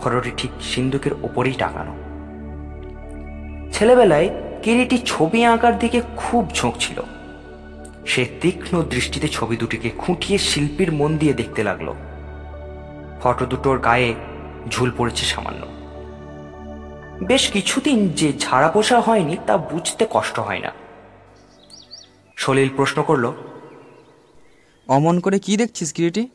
ফটোটি 0.02 0.30
ঠিক 0.36 0.50
সিন্ধুকের 0.62 1.12
ওপরেই 1.12 1.52
টাঙানো। 1.52 1.94
ছেলেবেলায় 3.72 4.30
কিরিটি 4.62 4.98
ছবি 5.06 5.44
আঁকার 5.44 5.78
দিকে 5.78 6.02
খুব 6.16 6.50
ঝোঁক 6.54 6.74
ছিল। 6.78 7.02
সে 8.06 8.26
তীক্ষ্ণ 8.40 8.82
দৃষ্টিতে 8.82 9.28
ছবি 9.28 9.56
দুটিকে 9.56 9.90
খুঁটিয়ে 9.90 10.38
শিল্পীর 10.38 10.92
মন 10.92 11.16
দিয়ে 11.16 11.32
দেখতে 11.32 11.64
লাগল। 11.64 11.92
ফটো 13.22 13.46
দুটোর 13.46 13.78
গায়ে 13.78 14.14
ঝুল 14.68 14.90
পড়েছে 14.96 15.24
সামান্য। 15.24 15.66
বেশ 17.24 17.50
কিছুদিন 17.50 18.08
যে 18.08 18.32
ঝাড়া 18.38 18.68
পোষা 18.68 19.00
হয়নি 19.00 19.36
তা 19.46 19.56
বুঝতে 19.56 20.06
কষ্ট 20.10 20.38
হয় 20.38 20.58
না। 20.58 20.72
সলিল 22.36 22.68
প্রশ্ন 22.76 23.02
করল 23.02 23.32
অমন 24.88 25.20
করে 25.20 25.38
কি 25.38 25.56
দেখছিস 25.56 25.92
কিরিটি? 25.92 26.28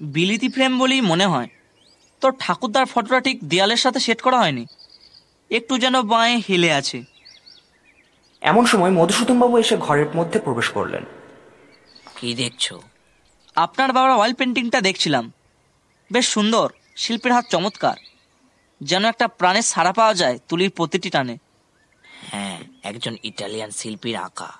বিলিতি 0.00 0.48
ফ্রেম 0.48 0.78
বলেই 0.78 1.00
মনে 1.00 1.26
হয়। 1.26 1.48
তোর 2.20 2.34
ঠাকুরদার 2.38 2.86
ফটোটা 2.86 3.20
ঠিক 3.20 3.48
দেয়ালের 3.48 3.76
সাথে 3.76 4.00
সেট 4.00 4.20
করা 4.20 4.38
হয়নি। 4.38 4.66
একটু 5.50 5.78
যেন 5.78 6.02
বাঁয়ে 6.02 6.36
হেলে 6.36 6.72
আছে। 6.72 7.04
এমন 8.40 8.66
সময় 8.66 8.90
মধুসূদনবাবু 8.90 9.58
এসে 9.58 9.76
ঘরের 9.76 10.16
মধ্যে 10.16 10.40
প্রবেশ 10.40 10.68
করলেন। 10.68 11.04
কি 12.20 12.34
দেখছ? 12.34 12.72
আপনার 13.56 13.92
বাবার 13.92 14.10
অয়েল 14.10 14.34
পেন্টিংটা 14.34 14.80
দেখছিলাম। 14.80 15.32
বেশ 16.12 16.28
সুন্দর 16.28 16.72
শিল্পের 16.96 17.32
হাত 17.32 17.44
চমৎকার। 17.48 17.96
যেন 18.82 19.04
একটা 19.04 19.28
প্রাণের 19.28 19.62
সাড়া 19.62 19.92
পাওয়া 19.92 20.14
যায় 20.14 20.38
তুলির 20.48 20.70
প্রতিটি 20.70 21.10
টানে। 21.10 21.36
হ্যাঁ 22.30 22.60
একজন 22.82 23.16
ইটালিয়ান 23.22 23.70
শিল্পীর 23.70 24.16
আঁকা। 24.16 24.52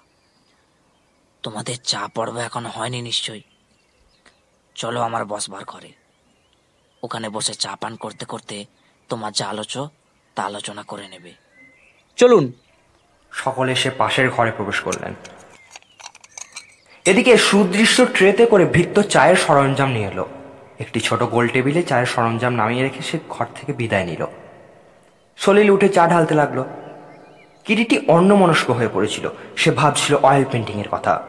তোমাদের 1.43 1.77
চা 1.83 2.09
পর্ব 2.09 2.37
এখনও 2.37 2.69
হয়নি 2.69 3.03
নিশ্চয়ই। 3.03 3.43
চলো 4.75 5.01
আমার 5.01 5.25
বসবার 5.25 5.65
ঘরে 5.65 5.93
ওখানে 7.03 7.29
বসে 7.29 7.55
চা 7.55 7.77
পান 7.81 7.97
করতে 7.97 8.25
করতে 8.25 8.65
তোমার 9.09 9.33
যা 9.33 9.49
আলোচ 9.49 9.79
তা 10.35 10.43
আলোচনা 10.43 10.83
করে 10.83 11.09
নেবে। 11.09 11.33
চলুন। 12.17 12.53
সকলে 13.33 13.75
সে 13.75 13.91
পাশের 13.91 14.31
ঘরে 14.31 14.51
প্রবেশ 14.51 14.81
করলেন। 14.81 15.15
এদিকে 17.05 17.37
সুদৃশ্য 17.37 18.07
ট্রেতে 18.15 18.47
করে 18.47 18.65
ভৃত্য 18.65 19.03
চায়ের 19.03 19.37
সরঞ্জাম 19.37 19.91
নিয়ে 19.91 20.09
এলো। 20.09 20.29
একটি 20.81 21.01
ছোট 21.01 21.23
গোল 21.23 21.49
টেবিলে 21.49 21.83
চায়ের 21.83 22.07
সরঞ্জাম 22.07 22.53
নামিয়ে 22.53 22.83
রেখে 22.83 23.03
সে 23.03 23.19
ঘর 23.29 23.47
থেকে 23.55 23.73
বিদায় 23.73 24.05
নিল। 24.05 24.27
সলিল 25.37 25.71
উঠে 25.71 25.89
চা 25.89 26.07
ঢালতে 26.07 26.35
লাগল। 26.35 26.65
কিরিটি 27.65 28.07
অন্যমনস্ক 28.09 28.71
হয়ে 28.71 28.89
পড়েছিল। 28.93 29.29
সে 29.57 29.71
ভাবছিল 29.71 30.17
অয়েল 30.17 30.45
পেন্টিং 30.53 30.81
এর 30.81 30.89
কথা। 30.91 31.25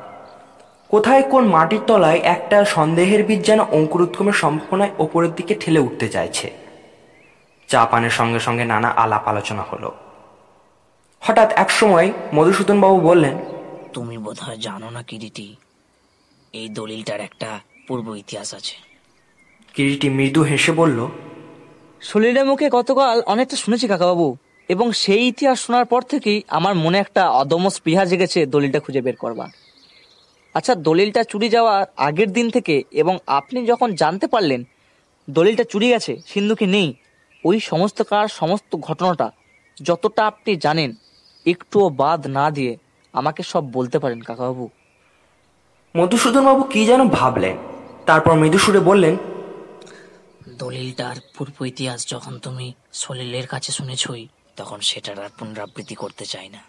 কোথায় 0.90 1.24
কোন 1.24 1.48
মাটির 1.48 1.80
তলায় 1.88 2.20
একটা 2.20 2.66
সন্দেহের 2.66 3.24
বীজ 3.24 3.46
যেন 3.46 3.60
অঙ্কুরোদ্গমের 3.60 4.34
সম্ভাবনায় 4.34 4.92
ওপরের 4.98 5.36
দিকে 5.36 5.56
ঠেলে 5.56 5.80
উঠতে 5.80 6.10
চাইছে। 6.10 6.52
চা 7.68 7.86
পানের 7.86 8.10
সঙ্গে 8.10 8.40
সঙ্গে 8.40 8.66
নানা 8.66 8.88
আলাপ 8.88 9.28
আলোচনা 9.28 9.62
হলো। 9.62 9.96
হঠাৎ 11.20 11.52
একসময় 11.52 12.12
মধুসূদন 12.36 12.82
বাবু 12.82 13.00
বললেন 13.00 13.38
তুমি 13.94 14.18
বোধহয় 14.18 14.58
জানো 14.58 14.90
না 14.90 15.04
কিরিটি? 15.04 15.56
এই 16.54 16.70
দলিলটার 16.70 17.20
একটা 17.20 17.60
পূর্ব 17.88 18.16
ইতিহাস 18.16 18.54
আছে। 18.54 18.76
কিরিটি 19.74 20.10
মৃদু 20.10 20.42
হেসে 20.44 20.72
বলল 20.72 21.08
সলিলের 22.02 22.46
মুখে 22.46 22.70
গতকাল 22.70 23.22
অনেকটা 23.22 23.56
শুনেছি 23.56 23.88
কাকাবাবু 23.88 24.36
এবং 24.70 24.92
সেই 24.92 25.28
ইতিহাস 25.28 25.60
শোনার 25.60 25.86
পর 25.86 26.02
থেকেই 26.02 26.44
আমার 26.48 26.76
মনে 26.76 27.00
একটা 27.00 27.30
অদম্য 27.30 27.70
স্পৃহা 27.70 28.06
জেগেছে 28.06 28.46
দলিলটা 28.46 28.80
খুঁজে 28.80 29.02
বের 29.02 29.16
করবার। 29.16 29.67
আচ্ছা 30.58 30.74
দলিলটা 30.76 31.24
চুরি 31.24 31.48
যাওয়ার 31.50 31.86
আগের 31.98 32.30
দিন 32.32 32.50
থেকে 32.50 32.84
এবং 32.92 33.18
আপনি 33.28 33.60
যখন 33.66 33.90
জানতে 33.96 34.28
পারলেন 34.28 34.62
দলিলটা 35.30 35.64
চুরি 35.64 35.88
গেছে 35.90 36.14
সিন্ধুকে 36.26 36.66
নেই 36.66 36.90
ওই 37.46 37.60
সমস্ত 37.60 38.02
কার 38.02 38.28
সমস্ত 38.28 38.72
ঘটনাটা 38.76 39.28
যতটা 39.82 40.22
আপনি 40.26 40.52
জানেন 40.56 40.90
একটুও 41.46 41.90
বাদ 41.90 42.28
না 42.28 42.52
দিয়ে 42.52 42.74
আমাকে 43.14 43.44
সব 43.44 43.64
বলতে 43.72 44.00
পারেন 44.00 44.20
কাকাবাবু। 44.22 44.66
মধুসূদন 45.96 46.44
বাবু 46.46 46.64
কি 46.64 46.86
যেন 46.86 47.02
ভাবলেন 47.10 47.56
তারপর 48.06 48.34
মৃদুসুরে 48.34 48.80
বললেন 48.80 49.16
দলিলটার 50.60 51.18
পূর্ব 51.36 51.58
ইতিহাস 51.66 52.00
যখন 52.08 52.34
তুমি 52.40 52.68
সলিলের 52.92 53.48
কাছে 53.48 53.72
শুনেছই 53.72 54.24
তখন 54.56 54.80
সেটার 54.80 55.18
আর 55.20 55.32
পুনরাবৃত্তি 55.40 55.96
করতে 55.96 56.26
চাই 56.26 56.48
না। 56.50 56.62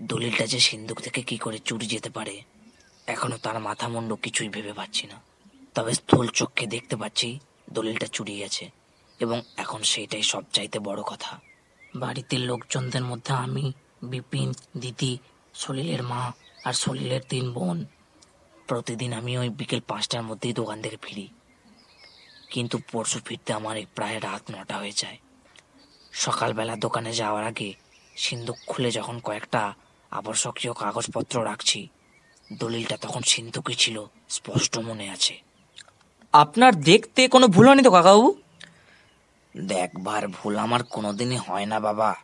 দলিলটা 0.00 0.46
যে 0.46 0.60
সিন্ধুক 0.60 1.00
থেকে 1.00 1.22
কি 1.22 1.38
করে 1.38 1.58
চুরি 1.58 1.86
যেতে 1.86 2.10
পারে, 2.10 2.42
এখনও 3.06 3.38
তার 3.38 3.60
মাথা 3.60 3.88
মুন্ডু 3.88 4.16
কিছুই 4.16 4.48
ভেবে 4.48 4.72
পাচ্ছি 4.72 5.06
না। 5.06 5.20
তবে 5.74 5.94
স্থূল 5.94 6.28
চোখকে 6.28 6.66
দেখতে 6.66 6.96
পাচ্ছি 6.96 7.38
দলিলটা 7.72 8.06
চুরি 8.06 8.38
গেছে 8.38 8.70
এবং 9.20 9.42
এখন 9.56 9.82
সেইটাই 9.82 10.22
সবচাইতে 10.22 10.78
বড় 10.78 11.02
কথা। 11.02 11.40
বাড়িতে 11.96 12.38
লোকজনদের 12.38 13.04
মধ্যে 13.04 13.32
আমি, 13.32 13.72
বিপিন, 14.02 14.52
দিদি, 14.80 15.18
সলিলের 15.54 16.02
মা 16.02 16.32
আর 16.64 16.72
সলিলের 16.72 17.20
তিন 17.28 17.52
বোন। 17.52 17.84
প্রতিদিন 18.68 19.12
আমি 19.12 19.38
ওই 19.38 19.48
বিকেল 19.48 19.80
পাঁচটার 19.88 20.22
মধ্যেই 20.22 20.52
দোকান 20.52 20.82
থেকে 20.82 20.96
ফিরি। 21.02 21.28
কিন্তু 22.50 22.78
পরশু 22.92 23.20
ফিরতে 23.24 23.52
আমার 23.52 23.76
প্রায় 23.94 24.20
রাত 24.20 24.50
নটা 24.50 24.76
হয়ে 24.76 24.92
যায়। 24.92 25.18
সকালবেলা 26.12 26.76
দোকানে 26.76 27.12
যাওয়ার 27.12 27.44
আগে 27.44 27.74
সিন্ধুক 28.16 28.56
খুলে 28.66 28.90
যখন 28.90 29.18
কয়েকটা 29.18 29.74
আবশ্যকীয় 30.10 30.72
কাগজপত্র 30.72 31.44
রাখছি। 31.44 31.88
দলিলটা 32.52 32.96
তখন 32.96 33.22
সিন্ধুকই 33.22 33.74
ছিল 33.74 34.04
স্পষ্ট 34.28 34.78
মনে 34.78 35.10
আছে। 35.10 35.42
আপনার 36.32 36.74
দেখতে 36.74 37.28
কোনো 37.28 37.48
ভুল 37.48 37.68
হয়নি 37.68 37.82
তো 37.82 37.90
কাকাবাবু? 37.90 38.34
দেখবার 39.56 40.28
ভুল 40.28 40.58
আমার 40.58 40.82
কোনোদিনই 40.82 41.36
হয় 41.36 41.66
না 41.66 41.80
বাবা। 41.80 42.14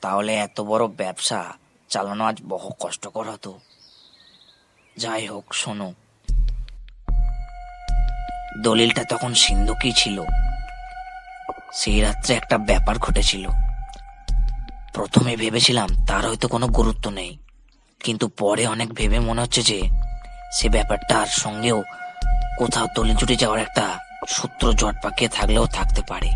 তাহলে 0.00 0.34
এত 0.34 0.60
বড় 0.60 0.86
ব্যবসা 0.86 1.54
চালানো 1.88 2.24
আজ 2.24 2.42
বহু 2.48 2.70
কষ্টকর 2.80 3.30
হতো। 3.30 3.60
যাই 4.96 5.26
হোক 5.26 5.54
শোনো। 5.54 5.94
দলিলটা 8.62 9.04
তখন 9.04 9.34
সিন্ধুকই 9.34 9.92
ছিল। 9.92 10.22
সেই 11.72 12.00
রাত্রে 12.00 12.34
একটা 12.34 12.58
ব্যাপার 12.58 12.98
ঘটেছিল। 12.98 13.48
প্রথমে 14.94 15.36
ভেবেছিলাম 15.36 15.88
তার 16.06 16.26
হয়তো 16.26 16.48
কোনো 16.48 16.66
গুরুত্ব 16.68 17.10
নেই, 17.10 17.38
কিন্তু 18.00 18.28
পরে 18.28 18.66
অনেক 18.66 18.92
ভেবে 18.92 19.18
মনে 19.18 19.42
হচ্ছে 19.42 19.62
যে 19.62 19.78
সে 20.52 20.68
ব্যাপারটার 20.68 21.26
সঙ্গেও 21.26 21.82
কোথাও 22.58 22.86
দলিল 22.96 23.16
জুটে 23.16 23.36
যাওয়ার 23.36 23.60
একটা 23.60 23.98
সূত্র 24.28 24.72
জট 24.72 24.96
পাকিয়ে 25.02 25.28
থাকলেও 25.28 25.66
থাকতে 25.66 26.02
পারে। 26.08 26.30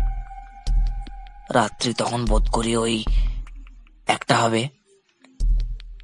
রাত্রি 1.53 1.93
তখন 1.93 2.25
বোধ 2.25 2.49
করি 2.49 2.75
ওই 2.75 3.03
একটা 4.07 4.37
হবে। 4.37 4.69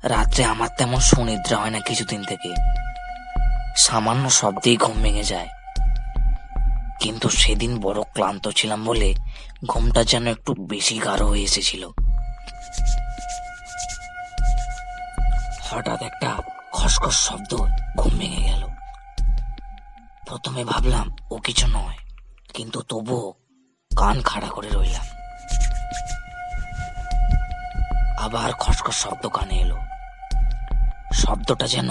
রাত্রে 0.04 0.44
আমার 0.44 0.70
তেমন 0.78 1.00
সুনিদ্রা 1.00 1.58
হয় 1.58 1.70
না 1.70 1.80
কিছুদিন 1.80 2.24
থেকে। 2.24 2.50
সামান্য 3.78 4.30
শব্দেই 4.30 4.78
ঘুম 4.78 4.98
ভেঙে 5.02 5.24
যায়। 5.24 5.50
কিন্তু 7.00 7.30
সেদিন 7.30 7.80
বড় 7.80 8.04
ক্লান্ত 8.14 8.48
ছিলাম 8.48 8.86
বলে 8.86 9.16
ঘুমটা 9.68 10.04
যেন 10.04 10.28
একটু 10.28 10.54
বেশি 10.54 11.00
গাঢ় 11.00 11.24
হয়ে 11.26 11.44
এসেছিল। 11.44 11.90
হঠাৎ 15.74 16.02
একটা 16.02 16.38
খসখস 16.74 17.28
শব্দ 17.28 17.56
ঘুম 17.98 18.18
ভেঙে 18.18 18.44
গেল। 18.44 18.68
প্রথমে 20.28 20.66
ভাবলাম, 20.66 21.16
ও 21.32 21.38
কিছু 21.38 21.68
নয়। 21.68 21.98
কিন্তু 22.54 22.82
তবুও 22.82 23.34
কান 23.98 24.22
খাড়া 24.22 24.48
করে 24.48 24.70
রইলাম। 24.72 25.06
আবার 28.18 28.54
খসখস 28.54 29.04
শব্দ 29.04 29.28
কানে 29.28 29.56
এলো। 29.56 29.78
শব্দটা 31.14 31.68
যেন 31.68 31.90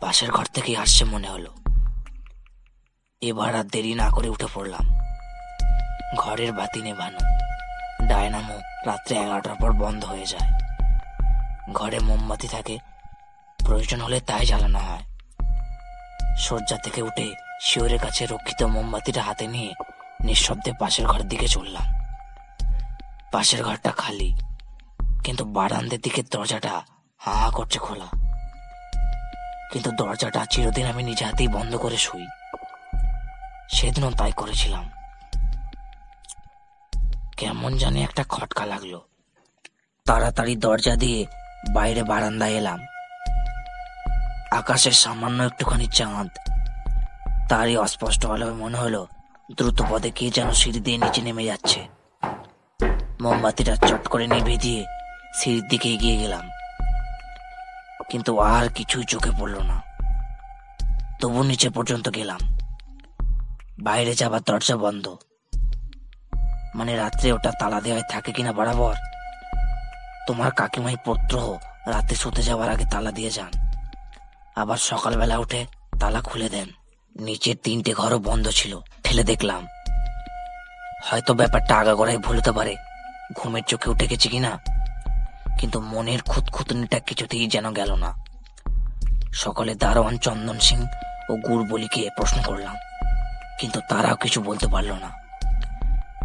পাশের 0.00 0.30
ঘর 0.30 0.44
থেকে 0.44 0.76
আসছে 0.76 1.04
মনে 1.04 1.28
হলো। 1.28 1.54
এবার 3.20 3.56
আর 3.56 3.64
দেরি 3.64 3.94
না 3.94 4.10
করে 4.10 4.28
উঠে 4.28 4.46
পড়লাম। 4.54 4.98
ঘরের 6.16 6.52
বাতি 6.52 6.82
নেভানো, 6.82 7.18
ডায়নামো 8.06 8.58
রাত্রে 8.86 9.16
এগারোটার 9.16 9.54
পর 9.60 9.72
বন্ধ 9.72 10.04
হয়ে 10.04 10.26
যায়। 10.26 10.52
ঘরে 11.72 11.98
মোমবাতি 11.98 12.48
থাকে 12.48 12.78
প্রয়োজন 13.66 14.00
হলে 14.00 14.20
তাই 14.20 14.46
জ্বালানো 14.46 14.78
হয়। 14.78 15.04
শয্যা 16.38 16.76
থেকে 16.76 17.02
উঠে 17.02 17.34
শিওরের 17.62 17.98
কাছে 17.98 18.26
রক্ষিত 18.26 18.62
মোমবাতিটা 18.62 19.22
হাতে 19.22 19.46
নিয়ে 19.46 19.74
নিঃশব্দে 20.24 20.72
পাশের 20.80 21.06
ঘরের 21.06 21.28
দিকে 21.28 21.48
চললাম। 21.48 21.86
পাশের 23.32 23.64
ঘরটা 23.64 23.90
খালি, 23.90 24.36
কিন্তু 25.24 25.44
বারান্দের 25.44 26.00
দিকে 26.00 26.22
দরজাটা 26.22 26.82
হা 27.18 27.32
হা 27.32 27.50
করছে 27.50 27.78
খোলা। 27.78 28.08
কিন্তু 29.72 29.90
দরজাটা 29.90 30.46
চিরদিন 30.46 30.86
আমি 30.86 31.02
নিজে 31.02 31.24
হাতেই 31.24 31.48
বন্ধ 31.48 31.76
করে 31.76 31.96
শুই। 31.96 32.26
সেদিনও 33.72 34.10
তাই 34.10 34.32
করেছিলাম। 34.32 34.90
কেমন 37.36 37.78
জানি 37.78 38.02
একটা 38.02 38.24
খটকা 38.28 38.66
লাগল। 38.66 39.00
তাড়াতাড়ি 40.06 40.56
দরজা 40.56 40.96
দিয়ে 40.96 41.26
বাইরে 41.72 42.02
বারান্দায় 42.02 42.52
এলাম। 42.52 42.78
আকাশের 44.56 44.92
সামান্য 44.92 45.42
একটুখানি 45.42 45.86
চাঁদ। 45.86 46.28
তারই 47.48 47.76
অস্পষ্ট 47.76 48.26
আলোয় 48.26 48.52
মনে 48.52 48.78
হলো, 48.78 49.06
দ্রুত 49.56 49.82
পদে 49.90 50.10
কে 50.10 50.30
যেন 50.30 50.52
সিঁড়ি 50.52 50.80
দিয়ে 50.80 50.98
নিচে 50.98 51.22
নেমে 51.22 51.44
যাচ্ছে। 51.44 51.88
মোমবাতিটা 53.20 53.76
চট 53.76 54.08
করে 54.08 54.26
নিভে 54.26 54.56
দিয়ে 54.56 54.84
সিঁড়ির 55.34 55.68
দিকে 55.68 55.94
এগিয়ে 55.94 56.16
গেলাম। 56.16 56.50
কিন্তু 58.10 58.38
আর 58.38 58.68
কিছুই 58.68 59.04
চোখে 59.04 59.30
পড়ল 59.40 59.58
না। 59.62 59.82
তবু 61.20 61.42
নিচে 61.42 61.70
পর্যন্ত 61.70 62.14
গেলাম। 62.14 62.58
বাইরে 63.82 64.14
যাবার 64.14 64.40
দরজা 64.46 64.76
বন্ধ। 64.76 65.16
মানে 66.74 66.96
রাত্রে 66.96 67.32
ওটা 67.32 67.52
তালা 67.60 67.80
দেওয়ায় 67.80 68.04
থাকে 68.10 68.32
কিনা 68.32 68.52
বরাবর? 68.52 68.94
তোমার 70.26 70.50
কাকিমাই 70.50 70.96
পুত্র 71.04 71.58
রাতে 71.86 72.14
শুতে 72.14 72.42
যাওয়ার 72.42 72.70
আগে 72.70 72.84
তালা 72.84 73.12
দিয়ে 73.12 73.30
যান। 73.30 73.65
আবার 74.56 74.76
সকালবেলা 74.76 75.38
উঠে 75.38 75.66
তালা 76.00 76.20
খুলে 76.20 76.48
দেন। 76.48 76.68
নিচের 77.20 77.56
তিনটে 77.62 77.92
ঘরও 77.92 78.18
বন্ধ 78.18 78.48
ছিল। 78.48 78.80
ঠেলে 79.04 79.24
দেখলাম। 79.24 79.66
হয়তো 81.04 81.34
ব্যাপারটা 81.34 81.76
আগাগোড়ায় 81.76 82.18
ভুল 82.18 82.38
হতে 82.38 82.52
পারে। 82.52 82.76
ঘুমের 83.36 83.62
চোখে 83.62 83.90
উঠে 83.90 84.06
গেছে 84.06 84.28
কিনা? 84.28 84.60
কিন্তু 85.58 85.80
মনের 85.80 86.22
খুঁতখুতনিটা 86.22 86.98
কিছুতেই 86.98 87.46
যেন 87.46 87.72
গেল 87.72 87.94
না। 87.94 88.24
সকলে 89.32 89.74
দারোয়ান, 89.74 90.18
চন্দন 90.18 90.58
সিং 90.58 90.86
ও 91.30 91.36
গুড়বলিকে 91.36 92.08
প্রশ্ন 92.16 92.42
করলাম। 92.42 92.74
কিন্তু 93.60 93.80
তারাও 93.88 94.16
কিছু 94.16 94.42
বলতে 94.42 94.66
পারল 94.66 94.92
না। 94.92 95.10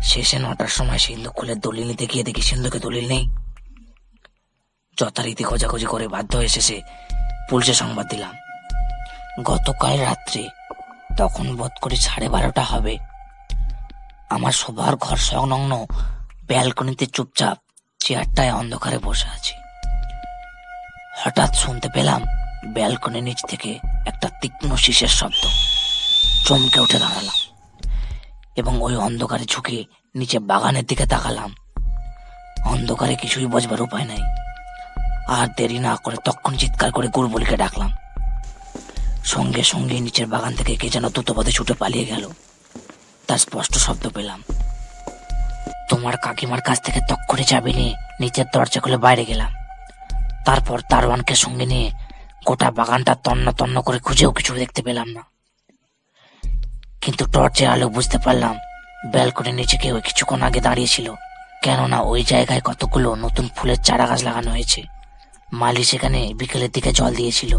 শেষে 0.01 0.39
নটার 0.39 0.67
সময় 0.67 0.97
সিন্ধু 0.97 1.31
খুলে 1.31 1.55
দলিল 1.55 1.87
নিতে 1.87 2.07
গিয়ে 2.07 2.23
দেখি 2.23 2.41
সিন্ধুকে 2.41 2.79
দলিল 2.79 3.07
নেই। 3.07 3.27
যথারীতি 4.97 5.43
খোঁজাখুঁজি 5.43 5.85
করে 5.85 6.07
বাধ্য 6.07 6.37
হয়ে 6.37 6.47
শেষে 6.47 6.81
পুলিশে 7.51 7.73
সংবাদ 7.73 8.07
দিলাম। 8.07 8.33
গতকাল 9.43 9.99
রাত্রে 9.99 10.49
তখন 11.17 11.55
বোধ 11.55 11.71
করি 11.81 11.95
সাড়ে 11.95 12.29
বারোটা 12.29 12.63
হবে। 12.63 12.97
আমার 14.29 14.51
সবার 14.51 14.95
ঘর 14.95 15.17
সংলগ্ন 15.17 15.85
ব্যালকনিতে 16.47 17.05
চুপচাপ 17.05 17.57
চেয়ারটায় 17.99 18.53
অন্ধকারে 18.53 18.97
বসে 18.97 19.27
আছি। 19.27 19.53
হঠাৎ 21.17 21.55
শুনতে 21.55 21.89
পেলাম 21.93 22.21
ব্যালকনির 22.73 23.23
নিচ 23.23 23.45
থেকে 23.47 23.79
একটা 24.07 24.29
তীক্ষ্ণ 24.41 24.75
শীষের 24.75 25.07
শব্দ। 25.07 25.47
চমকে 26.45 26.79
উঠে 26.79 26.99
দাঁড়ালাম 26.99 27.35
এবং 28.55 28.81
ওই 28.81 28.95
অন্ধকারে 28.95 29.45
ঝুঁকে 29.45 29.85
নিচে 30.15 30.39
বাগানের 30.39 30.85
দিকে 30.85 31.05
তাকালাম। 31.05 31.55
অন্ধকারে 32.65 33.15
কিছুই 33.15 33.45
বোঝবার 33.45 33.81
উপায় 33.81 34.05
নাই। 34.05 34.40
আর 35.27 35.47
দেরি 35.57 35.79
না 35.79 35.95
করে 35.95 36.17
তখন 36.25 36.57
চিৎকার 36.57 36.91
করে 36.91 37.07
গুড়বলিকে 37.07 37.57
ডাকলাম। 37.57 37.95
সঙ্গে 39.23 39.63
সঙ্গে 39.63 39.99
নিচের 39.99 40.27
বাগান 40.27 40.55
থেকে 40.55 40.75
কে 40.75 40.89
যেন 40.89 41.09
দ্রুতপদে 41.09 41.51
ছুটে 41.51 41.73
পালিয়ে 41.73 42.05
গেল। 42.05 42.29
তার 43.27 43.37
স্পষ্ট 43.37 43.73
শব্দ 43.73 44.09
পেলাম। 44.09 44.43
তোমার 45.89 46.17
কাকিমার 46.17 46.61
কাছ 46.61 46.81
থেকে 46.81 46.99
তক্ষণে 47.09 47.43
চাবি 47.43 47.73
নিয়ে 47.73 47.95
নিচের 48.19 48.45
দরজা 48.53 48.79
খুলে 48.79 48.97
বাইরে 48.97 49.25
গেলাম। 49.25 49.53
তারপর 50.45 50.81
দারোয়ানকে 50.89 51.35
সঙ্গে 51.35 51.65
নিয়ে 51.65 51.91
গোটা 52.45 52.71
বাগানটা 52.71 53.15
তন্ন 53.15 53.51
তন্ন 53.51 53.81
করে 53.81 53.99
খুঁজেও 53.99 54.31
কিছু 54.31 54.53
দেখতে 54.53 54.81
পেলাম 54.81 55.09
না। 55.09 55.23
কিন্তু 57.01 57.25
টর্চের 57.25 57.69
আলো 57.69 57.89
বুঝতে 57.89 58.17
পারলাম, 58.17 58.57
ব্যালকনির 59.11 59.53
নিচে 59.53 59.77
কেউ 59.77 60.01
কিছুক্ষণ 60.01 60.41
আগে 60.41 60.61
দাঁড়িয়েছিল 60.61 61.13
কেননা 61.63 61.99
ওই 61.99 62.23
জায়গায় 62.23 62.61
কতগুলো 62.61 63.15
নতুন 63.15 63.49
ফুলের 63.55 63.83
চারা 63.83 64.07
গাছ 64.07 64.23
লাগানো 64.23 64.51
হয়েছে। 64.51 65.00
মালি 65.53 65.83
সেখানে 65.83 66.33
বিকেলের 66.33 66.71
দিকে 66.71 66.91
জল 66.91 67.15
দিয়েছিল। 67.15 67.57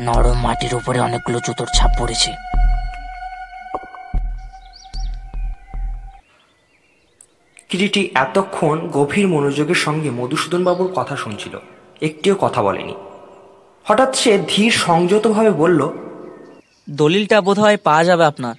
নরম 0.00 0.38
মাটির 0.40 0.74
উপরে 0.74 1.00
অনেকগুলো 1.00 1.40
জুতোর 1.46 1.66
ছাপ 1.74 1.90
পড়েছে। 1.98 2.32
কিরিটি 7.68 8.10
এতক্ষণ 8.14 8.88
গভীর 8.88 9.28
মনোযোগের 9.28 9.74
সঙ্গে 9.74 10.10
মধুসূদন 10.10 10.64
বাবুর 10.64 10.92
কথা 10.92 11.16
শুনছিল। 11.16 11.58
একটিও 12.02 12.34
কথা 12.34 12.62
বলেনি। 12.62 12.94
হঠাৎ 13.84 14.16
সে 14.16 14.38
ধীর 14.48 14.72
সংযতভাবে 14.72 15.50
বলল 15.50 15.88
দলিলটা 16.90 17.40
বোধহয় 17.40 17.76
পাওয়া 17.76 18.04
যাবে 18.04 18.24
আপনার। 18.24 18.54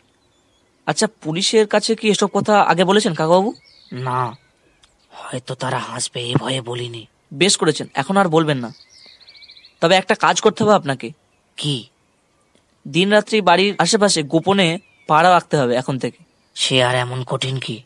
আচ্ছা 0.85 1.07
পুলিশের 1.21 1.67
কাছে 1.67 1.95
কি 1.95 2.09
এসব 2.09 2.27
কথা 2.33 2.61
আগে 2.61 2.83
বলেছেন 2.83 3.13
কাকাবাবু? 3.13 3.53
না 3.93 4.35
হয়তো 5.09 5.55
তারা 5.55 5.77
হাসবে 5.77 6.21
এ 6.21 6.35
ভয়ে 6.35 6.61
বলিনি। 6.61 7.07
বেশ 7.33 7.57
করেছেন 7.57 7.87
এখন 7.93 8.17
আর 8.17 8.29
বলবেন 8.29 8.57
না। 8.57 8.73
তবে 9.81 9.95
একটা 9.95 10.15
কাজ 10.15 10.41
করতে 10.41 10.63
হবে 10.63 10.73
আপনাকে। 10.73 11.11
কি? 11.57 11.87
দিনরাত্রি 12.87 13.41
বাড়ির 13.41 13.75
আশেপাশে 13.77 14.23
গোপনে 14.23 14.79
পাড়া 15.07 15.31
রাখতে 15.31 15.57
হবে 15.57 15.75
এখন 15.75 15.99
থেকে। 15.99 16.17
সে 16.55 16.83
আর 16.83 16.95
এমন 16.95 17.23
কঠিন 17.23 17.57
কি? 17.57 17.83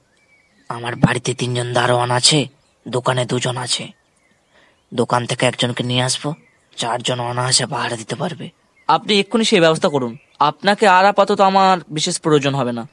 আমার 0.69 0.95
বাড়িতে 0.95 1.33
তিনজন 1.33 1.73
দারোয়ান 1.73 2.11
আছে 2.11 2.47
দোকানে 2.87 3.25
দুজন 3.25 3.57
আছে। 3.57 3.87
দোকান 4.93 5.25
থেকে 5.25 5.45
একজনকে 5.45 5.83
নিয়ে 5.83 6.03
আসব 6.03 6.33
চারজন 6.77 7.19
অনায়াসে 7.19 7.65
পাহারা 7.65 7.95
দিতে 7.95 8.15
পারবে। 8.15 8.49
আপনি 8.87 9.19
এক্ষুনি 9.19 9.45
সেই 9.45 9.59
ব্যবস্থা 9.59 9.89
করুন। 9.89 10.17
আপনাকে 10.39 10.87
আর 10.87 11.05
আপাতত 11.05 11.41
আমার 11.41 11.77
বিশেষ 11.89 12.21
প্রয়োজন 12.21 12.55
হবে 12.55 12.71
না। 12.71 12.87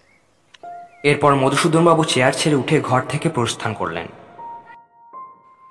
এরপর 1.02 1.34
মধুসূদনবাবু 1.34 2.04
চেয়ার 2.04 2.32
ছেড়ে 2.32 2.56
উঠে 2.56 2.80
ঘর 2.80 3.02
থেকে 3.08 3.28
প্রস্থান 3.28 3.74
করলেন। 3.74 4.06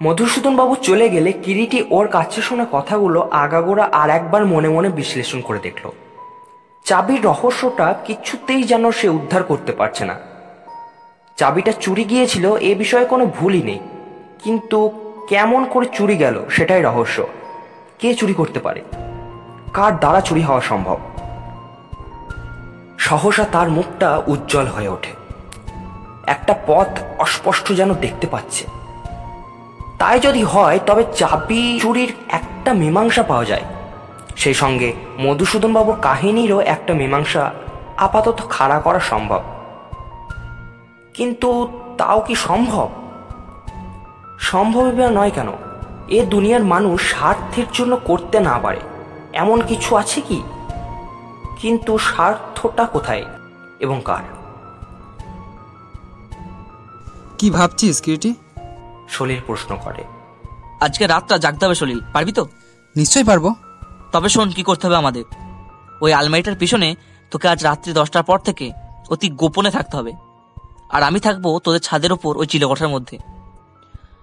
মধুসূদন 0.03 0.55
বাবু 0.55 0.75
চলে 0.75 1.09
গেলে 1.09 1.31
কিরিটি 1.31 1.85
ওর 1.89 2.07
কাছে 2.07 2.41
শোনা 2.41 2.65
কথাগুলো 2.71 3.21
আগাগোড়া 3.31 3.89
আর 3.91 4.09
একবার 4.09 4.45
মনে 4.45 4.69
মনে 4.69 4.89
বিশ্লেষণ 4.89 5.41
করে 5.41 5.59
দেখল। 5.59 5.89
চাবির 6.85 7.25
রহস্যটা 7.25 7.95
কিছুতেই 8.05 8.63
যেন 8.63 8.91
সে 8.91 9.09
উদ্ধার 9.09 9.43
করতে 9.43 9.71
পারছে 9.71 10.05
না। 10.05 10.19
চাবিটা 11.37 11.71
চুরি 11.71 12.03
গিয়েছিল, 12.03 12.55
এ 12.55 12.75
বিষয়ে 12.75 13.05
কোনো 13.05 13.25
ভুলই 13.25 13.61
নেই। 13.61 13.79
কিন্তু 14.43 14.91
কেমন 15.29 15.65
করে 15.65 15.85
চুরি 15.85 16.17
গেল 16.17 16.45
সেটাই 16.49 16.81
রহস্য। 16.81 17.27
কে 17.99 18.15
চুরি 18.15 18.33
করতে 18.33 18.59
পারে? 18.59 18.81
কার 19.73 19.99
দ্বারা 19.99 20.21
চুরি 20.21 20.41
হওয়া 20.41 20.61
সম্ভব? 20.61 20.99
সহসা 22.97 23.45
তার 23.51 23.69
মুখটা 23.69 24.21
উজ্জ্বল 24.27 24.67
হয়ে 24.67 24.87
ওঠে। 24.87 25.11
একটা 26.27 26.55
পথ 26.67 26.87
অস্পষ্ট 27.19 27.73
যেন 27.73 27.93
দেখতে 27.93 28.27
পাচ্ছে। 28.27 28.65
তাই 29.99 30.19
যদি 30.19 30.43
হয়, 30.43 30.79
তবে 30.85 31.03
চাবি, 31.15 31.79
চুরির 31.81 32.13
একটা 32.29 32.73
মীমাংসা 32.73 33.23
পাওয়া 33.23 33.45
যায়। 33.45 33.61
সেই 34.35 34.53
সঙ্গে 34.53 34.93
মধুসূদন 35.19 35.73
বাবুর 35.73 35.95
কাহিনীরও 36.01 36.59
একটা 36.59 36.93
মীমাংসা 36.93 37.53
আপাতত 37.97 38.41
খাড়া 38.49 38.79
করা 38.79 38.99
সম্ভব। 38.99 39.43
কিন্তু 41.13 41.79
তাও 41.97 42.21
কি 42.21 42.35
সম্ভব? 42.35 42.89
সম্ভব 44.39 44.83
নয় 45.11 45.31
কেন? 45.31 45.47
এ 46.07 46.25
দুনিয়ার 46.25 46.63
মানুষ 46.63 47.01
স্বার্থের 47.01 47.65
জন্য 47.73 47.97
করতে 48.05 48.39
না 48.39 48.59
পারে। 48.59 48.79
এমন 49.33 49.61
কিছু 49.61 49.95
আছে 49.95 50.21
কি? 50.21 50.43
কিন্তু 51.57 51.97
স্বার্থটা 51.97 52.85
কোথায় 52.85 53.25
এবং 53.79 54.01
কার? 54.05 54.23
কি 57.37 57.49
ভাবছিস 57.49 58.01
কিরিটি? 58.01 58.33
সলিল 59.09 59.39
প্রশ্ন 59.45 59.77
করে। 59.83 60.03
আজকে 60.81 61.07
রাতটা 61.07 61.37
জাগতে 61.37 61.65
হবে 61.65 61.75
সলিল 61.75 61.99
পারবি 62.13 62.31
তো? 62.31 62.47
নিশ্চয়ই 62.95 63.23
পারব। 63.23 63.53
তবে 64.11 64.29
শোন 64.29 64.51
কি 64.51 64.63
করতে 64.63 64.87
হবে 64.87 64.95
আমাদের। 64.95 65.23
ওই 66.01 66.13
আলমারিটার 66.13 66.55
পিছনে 66.55 66.95
তোকে 67.31 67.47
আজ 67.47 67.63
রাত্রি 67.63 67.93
দশটার 67.93 68.23
পর 68.23 68.39
থেকে 68.39 68.71
অতি 69.09 69.29
গোপনে 69.29 69.71
থাকতে 69.71 69.97
হবে। 69.97 70.13
আর 70.89 71.03
আমি 71.03 71.19
থাকব 71.19 71.59
তোদের 71.59 71.79
ছাদের 71.79 72.11
ওপর 72.11 72.37
ওই 72.37 72.47
চিলেকোঠার 72.47 72.87
মধ্যে। 72.87 73.17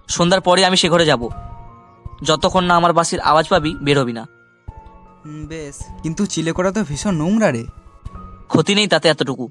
সন্ধ্যার 0.07 0.41
পরে 0.41 0.65
আমি 0.65 0.77
সে 0.77 0.89
ঘরে 0.89 1.05
যাব। 1.05 1.29
যতক্ষণ 2.23 2.63
না 2.63 2.75
আমার 2.75 2.93
বাসির 2.93 3.19
আওয়াজ 3.19 3.49
পাবি 3.49 3.75
বেরোবি 3.81 4.13
না। 4.13 4.25
বেশ 5.27 5.75
কিন্তু 6.03 6.25
চিলে 6.25 6.51
করা 6.51 6.71
তো 6.71 6.83
ভীষণ 6.83 7.15
নোংরা 7.15 7.51
রে। 7.51 7.65
ক্ষতি 8.47 8.75
নেই 8.75 8.87
তাতে 8.87 9.09
এতটুকু। 9.09 9.49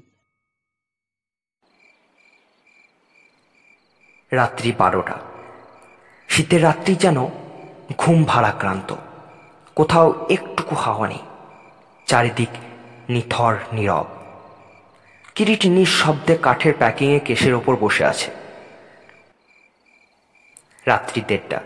রাত্রি 4.31 4.71
বারোটা। 4.77 5.13
শীতের 6.27 6.63
রাত্রি 6.63 6.95
যেন 6.95 7.27
ঘুম 7.97 8.23
ভারাক্রান্ত। 8.23 8.95
কোথাও 9.75 10.27
একটুকু 10.29 10.75
হাওয়া 10.75 11.07
নেই। 11.07 11.19
চারিদিক 12.05 12.49
নিথর, 13.09 13.55
নীরব। 13.73 14.05
কিরিট 15.35 15.65
নিঃশব্দে 15.65 16.37
কাঠের 16.37 16.73
প্যাকিংয়ে 16.77 17.19
কেশের 17.19 17.53
ওপর 17.53 17.75
বসে 17.75 18.05
আছে। 18.05 18.31
রাত্রি 20.85 21.21
দেড়টা। 21.27 21.61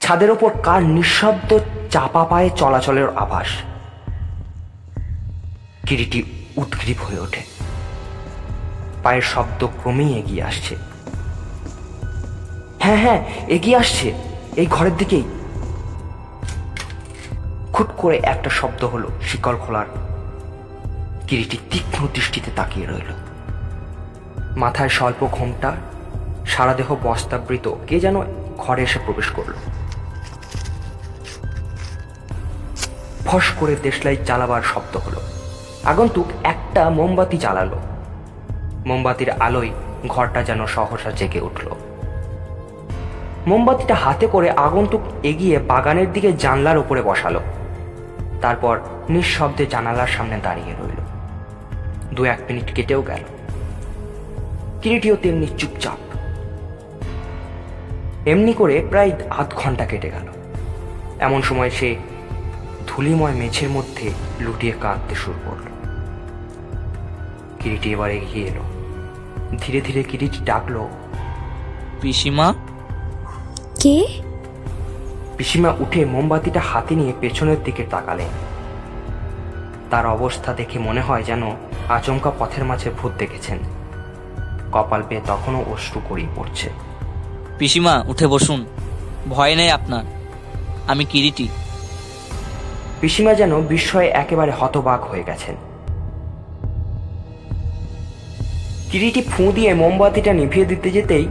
ছাদের 0.00 0.30
ওপর 0.30 0.50
কার 0.62 0.82
নিঃশব্দ 0.82 1.58
চাপা 1.90 2.24
পায়ে 2.24 2.50
চলাচলের 2.56 3.08
আভাস। 3.16 3.48
কিরিটি 5.86 6.22
উদ্গ্রীব 6.56 6.96
হয়ে 7.02 7.20
ওঠে। 7.20 7.55
পায়ের 9.06 9.22
শব্দ 9.22 9.66
ক্রমেই 9.66 10.18
এগিয়ে 10.18 10.42
আসছে। 10.42 10.76
হ্যাঁ 12.78 12.96
হ্যাঁ 12.96 13.24
এগিয়ে 13.48 13.76
আসছে। 13.76 14.14
এই 14.56 14.66
ঘরের 14.66 14.96
দিকেই। 14.96 15.24
খুট 17.72 17.86
করে 17.96 18.20
একটা 18.22 18.50
শব্দ 18.50 18.84
হলো 18.84 19.08
শিকল 19.22 19.56
খোলার। 19.56 19.86
কিরিটি 21.28 21.58
তীক্ষ্ণ 21.70 22.06
দৃষ্টিতে 22.14 22.50
তাকিয়ে 22.56 22.86
রইল। 22.86 23.12
মাথায় 24.56 24.88
স্বল্প 24.88 25.26
ঘোমটা, 25.32 25.72
সারা 26.46 26.74
দেহ 26.74 26.96
বস্তাবৃত, 27.02 27.74
কে 27.86 28.00
যেন 28.00 28.22
ঘরে 28.58 28.82
এসে 28.82 28.98
প্রবেশ 29.04 29.30
করল। 29.30 29.52
ফস 33.26 33.44
করে 33.60 33.76
দেশলাই 33.82 34.16
জ্বালাবার 34.16 34.62
শব্দ 34.62 34.96
হলো। 34.96 35.20
আগন্তুক 35.84 36.26
একটা 36.44 36.90
মোমবাতি 36.90 37.38
জ্বালালো। 37.38 37.95
মোমবাতির 38.86 39.30
আলোয় 39.30 39.70
ঘরটা 40.08 40.42
যেন 40.42 40.66
সহসা 40.66 41.10
জেগে 41.10 41.40
উঠল। 41.40 41.70
মোমবাতিটা 43.46 43.94
হাতে 43.94 44.26
করে 44.26 44.50
আগন্তুক 44.50 45.00
এগিয়ে 45.22 45.58
বাগানের 45.58 46.12
দিকে 46.12 46.32
জানলার 46.32 46.78
উপরে 46.78 47.02
বসালো। 47.02 47.40
তারপর 48.40 48.80
নিঃশব্দে 49.08 49.66
জানালার 49.66 50.06
সামনে 50.06 50.38
দাঁড়িয়ে 50.42 50.72
রইল। 50.72 51.00
দু 52.14 52.24
এক 52.24 52.38
মিনিট 52.48 52.74
কেটেও 52.74 53.02
গেল। 53.02 53.22
কিরিটিও 54.82 55.16
তেমনি 55.16 55.46
চুপচাপ। 55.58 55.98
এমনি 58.28 58.52
করে 58.52 58.86
প্রায় 58.90 59.10
আধ 59.30 59.54
ঘণ্টা 59.54 59.86
কেটে 59.86 60.10
গেল। 60.10 60.26
এমন 61.20 61.42
সময় 61.42 61.70
সে 61.70 61.96
ধুলিময় 62.86 63.32
মেঝের 63.32 63.68
মধ্যে 63.68 64.10
লুটিয়ে 64.40 64.72
কাঁদতে 64.80 65.14
শুরু 65.14 65.38
করল। 65.44 65.66
কিরিটি 67.60 67.92
এবার 67.92 68.10
এগিয়ে 68.10 68.46
এলো। 68.46 68.75
ধীরে 69.62 69.80
ধীরে 69.80 70.02
কিরিটি 70.02 70.38
ডাকলো 70.44 70.88
পিসিমা? 72.00 72.54
কে? 73.80 74.06
পিসিমা 75.36 75.70
উঠে 75.78 76.04
মোমবাতিটা 76.04 76.60
হাতে 76.60 76.94
নিয়ে 76.94 77.12
পেছনের 77.20 77.56
দিকে 77.64 77.86
তাকালেন 77.90 78.28
তার 79.90 80.06
অবস্থা 80.06 80.54
দেখে 80.54 80.78
মনে 80.78 81.00
হয় 81.00 81.22
যেন 81.22 81.42
আচমকা 81.88 82.32
পথের 82.38 82.64
মাঝে 82.64 82.90
ভূত 82.90 83.12
দেখেছেন। 83.18 83.58
কপাল 84.72 85.02
পেয়ে 85.08 85.20
তখনও 85.26 85.64
অশ্রু 85.72 86.00
করিয়ে 86.08 86.28
পড়ছে। 86.36 86.70
পিসিমা 87.58 88.04
উঠে 88.06 88.26
বসুন। 88.26 88.66
ভয় 89.28 89.54
নেই 89.54 89.70
আপনার। 89.70 90.04
আমি 90.88 91.04
কিরিটি 91.04 91.48
পিসিমা 93.00 93.34
যেন 93.34 93.60
বিস্ময়ে 93.60 94.08
একেবারে 94.08 94.52
হতবাক 94.60 95.04
হয়ে 95.04 95.22
গেছেন। 95.22 95.54
কিরিটি 98.90 99.22
ফুঁ 99.22 99.52
দিয়ে 99.52 99.74
মোমবাতিটা 99.74 100.32
নিভিয়ে 100.32 100.66
দিতে 100.66 100.90
যেতেই 100.90 101.26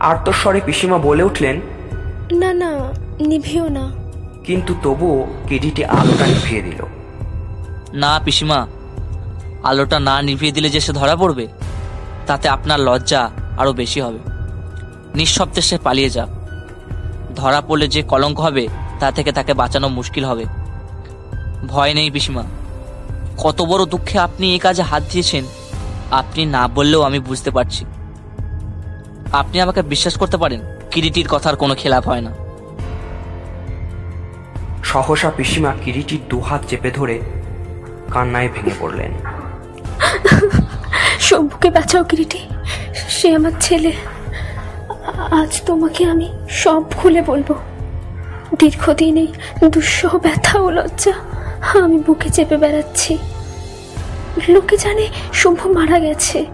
আর্তস্বরে 0.00 0.60
পিসিমা 0.66 0.98
বলে 0.98 1.22
উঠলেন 1.22 1.60
না 2.32 2.52
না 2.52 2.92
নিভিও 3.20 3.68
না। 3.68 3.92
কিন্তু 4.44 4.74
তবুও 4.82 5.26
কিরিটি 5.48 5.84
আলোটা 5.84 6.26
নিভিয়ে 6.26 6.62
দিল। 6.62 6.82
না 7.94 8.20
পিসিমা 8.24 8.66
আলোটা 9.62 9.98
না 9.98 10.22
নিভিয়ে 10.22 10.52
দিলে 10.52 10.70
যে 10.70 10.80
সে 10.80 10.92
ধরা 10.92 11.16
পড়বে 11.16 11.46
তাতে 12.26 12.48
আপনার 12.48 12.80
লজ্জা 12.80 13.30
আরও 13.58 13.72
বেশি 13.72 14.00
হবে। 14.00 14.18
নিঃশব্দে 15.14 15.60
সে 15.60 15.78
পালিয়ে 15.78 16.10
যাক। 16.10 16.28
ধরা 17.36 17.60
পড়লে 17.60 17.88
যে 17.88 18.02
কলঙ্ক 18.02 18.40
হবে 18.40 18.68
তা 19.00 19.10
থেকে 19.10 19.32
তাকে 19.32 19.54
বাঁচানো 19.54 19.88
মুশকিল 19.88 20.24
হবে। 20.24 20.44
ভয় 21.68 21.94
নেই 21.94 22.10
পিসিমা 22.10 22.44
কত 23.38 23.62
বড় 23.62 23.84
দুঃখে 23.84 24.18
আপনি 24.18 24.52
এই 24.52 24.58
কাজে 24.58 24.82
হাত 24.82 25.02
দিয়েছেন। 25.12 25.44
আপনি 26.10 26.46
না 26.46 26.68
বললেও 26.68 27.02
আমি 27.02 27.18
বুঝতে 27.18 27.50
পারছি। 27.50 27.84
আপনি 29.32 29.60
আমাকে 29.60 29.82
বিশ্বাস 29.82 30.18
করতে 30.18 30.36
পারেন 30.36 30.60
কিরিটির 30.90 31.28
কথার 31.28 31.56
কোনো 31.56 31.74
খেলাপ 31.74 32.08
হয় 32.08 32.20
না। 32.20 32.34
সহসা 34.84 35.30
পিসিমা 35.36 35.72
কিরিটির 35.84 36.20
দুহাত 36.28 36.64
চেপে 36.68 36.90
ধরে 36.90 37.20
কান্নায় 38.10 38.48
ভেঙে 38.54 38.70
পড়লেন। 38.80 39.12
শম্ভুকে 41.20 41.70
বাঁচাও 41.70 42.04
কিরিটি। 42.04 42.38
সে 43.08 43.34
আমার 43.34 43.52
ছেলে। 43.60 43.92
আজ 45.30 45.62
তোমাকে 45.66 46.04
আমি 46.04 46.32
সব 46.50 46.82
খুলে 46.96 47.22
বলব। 47.22 47.54
দীর্ঘদিন 48.58 49.16
এই 49.16 49.28
দুঃসহ 49.68 50.18
ব্যথা 50.18 50.58
ও 50.58 50.70
লজ্জা 50.70 51.12
আমি 51.82 51.98
বুকে 51.98 52.30
চেপে 52.30 52.56
বেড়াচ্ছি। 52.56 53.18
লোকে 54.48 54.76
জানে 54.76 55.08
শম্ভু 55.32 55.72
মারা 55.72 55.98
গেছে। 55.98 56.46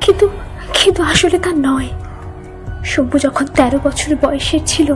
কিন্তু 0.00 0.28
কিন্তু 0.72 1.02
আসলে 1.02 1.38
তা 1.38 1.50
নয়। 1.56 1.88
শম্ভু 2.84 3.18
যখন 3.18 3.46
তেরো 3.46 3.78
বছর 3.84 4.16
বয়সের 4.22 4.60
ছিল, 4.66 4.94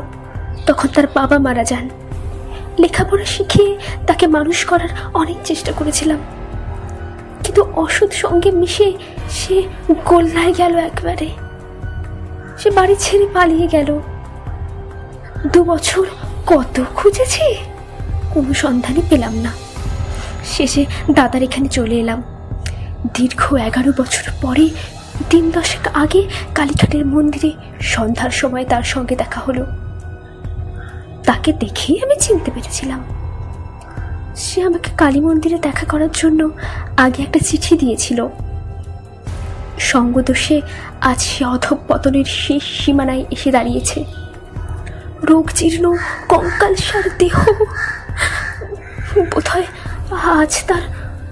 তখন 0.66 0.88
তার 0.88 1.06
বাবা 1.14 1.38
মারা 1.38 1.64
যান। 1.64 1.88
লেখাপড়া 2.78 3.24
শিখিয়ে 3.24 3.78
তাকে 4.06 4.26
মানুষ 4.26 4.64
করার 4.64 4.88
অনেক 5.14 5.36
চেষ্টা 5.44 5.72
করেছিলাম। 5.72 6.18
কিন্তু 7.42 7.62
অসৎ 7.62 8.12
সঙ্গে 8.12 8.50
মিশে 8.50 8.92
সে 9.30 9.62
গোল্লায় 10.04 10.54
গেল 10.58 10.76
একবারে। 10.76 11.28
সে 12.58 12.70
বাড়ি 12.70 12.96
ছেড়ে 12.98 13.26
পালিয়ে 13.34 13.68
গেল। 13.68 14.00
দু 15.52 15.64
বছর 15.64 16.06
কত 16.46 16.82
খুঁজেছি? 16.94 17.54
কোনো 18.30 18.54
সন্ধানই 18.54 19.02
পেলাম 19.10 19.34
না। 19.34 19.63
শেষে 20.44 20.86
দাদার 21.10 21.42
এখানে 21.42 21.68
চলে 21.68 21.94
এলাম। 21.94 22.22
দীর্ঘ 23.14 23.54
এগারো 23.54 23.92
বছর 23.96 24.32
পরে, 24.42 24.68
দিন 25.30 25.50
দশেক 25.50 25.88
আগে 25.94 26.28
কালীঘাটের 26.54 27.06
মন্দিরে 27.06 27.52
সন্ধ্যার 27.80 28.30
সময় 28.30 28.64
তার 28.64 28.82
সঙ্গে 28.82 29.16
দেখা 29.16 29.40
হলো। 29.40 29.66
তাকে 31.24 31.52
দেখেই 31.52 32.02
আমি 32.02 32.16
চিনতে 32.20 32.50
পেরেছিলাম। 32.50 33.04
সে 34.36 34.62
আমাকে 34.62 34.90
কালী 34.96 35.20
মন্দিরে 35.20 35.58
দেখা 35.58 35.86
করার 35.86 36.08
জন্য 36.14 36.50
আগে 36.96 37.22
একটা 37.22 37.38
চিঠি 37.38 37.76
দিয়েছিল। 37.76 38.26
সঙ্গদোষে 39.78 40.60
আজ 41.00 41.20
সে 41.22 41.44
অধক 41.44 41.78
পতনের 41.88 42.24
শেষ 42.24 42.62
সীমানায় 42.62 43.24
এসে 43.30 43.50
দাঁড়িয়েছে। 43.50 44.04
রোগ 45.22 45.50
জীর্ণ 45.54 45.96
কঙ্কাল 46.28 46.74
সার 46.74 47.02
দেহ। 47.18 47.44
বোধহয় 49.34 49.66
আজ 50.10 50.64
তার 50.68 50.82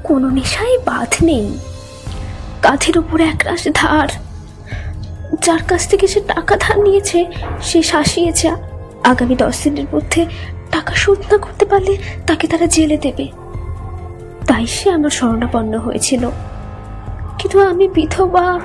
কোনো 0.03 0.31
নেশায় 0.31 0.79
বাধ 0.79 1.15
নেই। 1.23 1.59
কাঁধের 2.63 2.99
উপরে 2.99 3.25
একরাশ 3.25 3.69
ধার। 3.75 4.09
যার 5.43 5.63
কাছ 5.69 5.89
থেকে 5.89 6.07
সে 6.07 6.21
টাকা 6.21 6.57
ধার 6.61 6.79
নিয়েছে, 6.79 7.27
সে 7.63 7.83
শাসিয়েছে। 7.83 8.51
আগামী 9.05 9.37
দশ 9.37 9.63
দিনের 9.63 9.85
মধ্যে 9.95 10.27
টাকা 10.71 10.95
শোধ 10.95 11.19
না 11.33 11.39
করতে 11.39 11.65
পারলে 11.65 11.97
তাকে 12.27 12.47
তারা 12.47 12.67
জেলে 12.67 12.97
দেবে। 12.97 13.29
তাই 14.47 14.67
সে 14.67 14.91
আমার 14.91 15.11
শরণাপন্ন 15.11 15.79
হয়েছিল। 15.79 16.31
কিন্তু 17.39 17.61
আমি 17.61 17.89
বিধবা, 17.89 18.61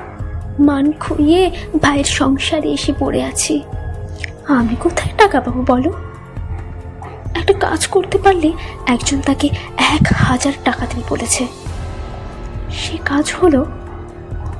মান 0.60 0.92
খুইয়ে 0.92 1.50
ভাইয়ের 1.82 2.04
সংসারে 2.04 2.68
এসে 2.72 2.92
পড়ে 2.98 3.24
আছি। 3.24 3.62
আমি 4.46 4.76
কোথায় 4.80 5.14
টাকা 5.18 5.40
পাবো 5.40 5.64
বলো? 5.66 5.92
একটা 7.48 7.68
কাজ 7.68 7.86
করতে 7.86 8.18
পারলে 8.18 8.52
একজন 8.86 9.20
তাকে 9.20 9.48
এক 9.76 10.12
হাজার 10.16 10.52
টাকা 10.64 10.86
দেবে 10.86 11.02
বলেছে। 11.08 11.46
সে 12.70 12.98
কাজ 13.04 13.34
হলো 13.42 13.66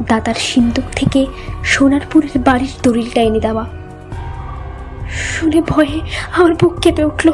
দাদার 0.08 0.34
সিন্দুক 0.34 0.84
থেকে 0.92 1.26
সোনারপুরের 1.64 2.38
বাড়ির 2.38 2.68
দলিলটা 2.82 3.20
এনে 3.20 3.40
দেওয়া। 3.40 3.64
শুনে 5.10 5.62
ভয়ে 5.62 6.00
আমার 6.32 6.54
বুক 6.54 6.74
কেঁপে 6.80 7.04
উঠল। 7.04 7.32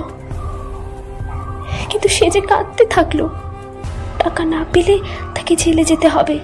কিন্তু 1.91 2.09
সে 2.09 2.31
যে 2.31 2.41
কাঁদতে 2.41 2.87
থাকল, 2.87 3.29
টাকা 4.19 4.45
না 4.45 4.65
পেলে 4.73 4.99
তাকে 5.35 5.57
জেলে 5.57 5.85
যেতে 5.85 6.09
হবে। 6.09 6.39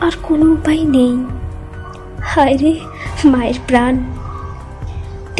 আর 0.00 0.10
কোনো 0.22 0.44
উপায় 0.44 0.84
নেই। 0.84 1.24
হায় 2.22 2.56
রে, 2.56 2.80
মায়ের 3.24 3.54
প্রাণ। 3.66 4.04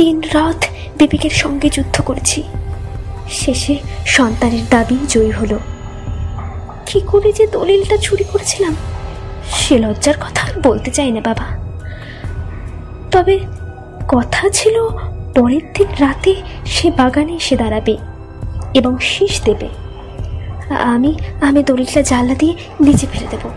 দিন 0.01 0.21
রাত 0.21 0.65
বিবেকের 0.99 1.31
সঙ্গে 1.31 1.71
যুদ্ধ 1.71 2.01
করেছি। 2.01 2.43
শেষে 3.31 3.79
সন্তানের 4.07 4.63
দাবি 4.71 4.99
জয়ী 5.09 5.31
হলো। 5.31 5.59
কি 6.87 7.01
করে 7.07 7.33
যে 7.33 7.47
দলিলটা 7.47 7.97
চুরি 7.97 8.25
করেছিলাম, 8.25 8.77
সে 9.53 9.79
লজ্জার 9.79 10.15
কথা 10.21 10.49
বলতে 10.63 10.91
চাই 10.91 11.11
না 11.11 11.21
বাবা। 11.21 11.45
তবে 13.11 13.39
কথা 14.09 14.49
ছিল, 14.49 14.89
পরের 15.35 15.73
দিন 15.75 15.87
রাতে 16.01 16.35
সে 16.67 16.91
বাগানে 16.91 17.33
এসে 17.33 17.57
দাঁড়াবে 17.57 17.97
এবং 18.75 18.99
শীষ 18.99 19.43
দেবে। 19.43 19.69
আমি 20.75 21.15
আমি 21.41 21.65
দলিলটা 21.65 22.03
জানলা 22.03 22.35
দিয়ে 22.35 22.55
নিচে 22.81 23.07
ফেলে 23.13 23.27
দেব। 23.31 23.51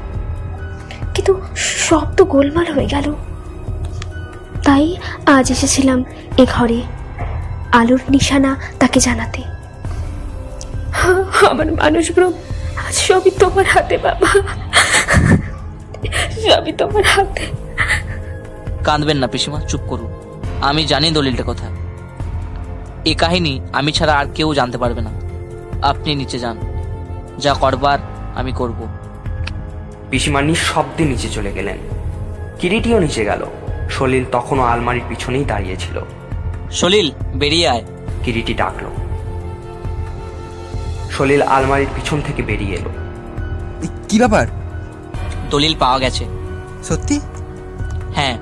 কিন্তু 1.14 1.42
সব 1.56 2.06
তো 2.18 2.26
গোলমাল 2.26 2.74
হয়ে 2.74 2.86
গেল। 2.86 3.14
তাই 4.64 4.98
আজ 5.26 5.52
এসেছিলাম 5.52 6.06
এ 6.38 6.46
ঘরে। 6.54 6.82
আলোর 7.72 8.00
নিশানা 8.10 8.58
তাকে 8.80 9.00
জানাতে। 9.00 9.44
আমার 11.50 11.72
মানুষ 11.72 12.12
ব্রম 12.12 12.34
আজ 12.88 12.96
সবই 12.96 13.32
তোমার 13.32 13.66
হাতে 13.66 13.98
বাবা। 13.98 14.28
সবই 16.30 16.72
তোমার 16.72 17.04
হাতে। 17.04 17.48
কাঁদবেন 18.84 19.18
না 19.18 19.28
পিসিমা 19.28 19.62
চুপ 19.62 19.82
করুন। 19.88 20.14
আমি 20.62 20.86
জানি 20.86 21.12
দলিলটা 21.12 21.44
কোথায় 21.44 21.72
এ 23.06 23.14
কাহিনী 23.14 23.60
আমি 23.74 23.92
ছাড়া 23.92 24.14
আর 24.14 24.26
কেউ 24.36 24.54
জানতে 24.54 24.78
পারবে 24.78 25.02
না। 25.02 25.10
আপনি 25.82 26.16
নিচে 26.16 26.40
যান। 26.40 26.58
যা 27.40 27.54
করবার 27.54 28.00
আমি 28.36 28.52
করব। 28.52 28.88
পিসিমা 30.10 30.42
নিঃশব্দে 30.42 31.04
নিচে 31.04 31.30
চলে 31.30 31.52
গেলেন। 31.52 31.78
কিরিটিও 32.60 33.00
নিচে 33.00 33.26
গেল। 33.26 33.46
সলিল 33.94 34.26
তখনও 34.32 34.64
আলমারির 34.64 35.04
পিছনেই 35.10 35.46
দাঁড়িয়েছিল। 35.46 36.02
সলিল 36.72 37.12
বেরিয়ে 37.36 37.70
আয়। 37.70 37.84
কিরিটি 38.24 38.54
ডাকলো। 38.54 38.90
সলিল 41.12 41.42
আলমারির 41.42 41.88
পিছন 41.96 42.22
থেকে 42.22 42.44
বেরিয়ে 42.44 42.76
এলো। 42.76 42.90
কি 44.10 44.18
ব্যাপার? 44.18 44.48
দলিল 45.50 45.76
পাওয়া 45.80 46.00
গেছে। 46.00 46.26
সত্যি? 46.84 47.20
হ্যাঁ। 48.16 48.38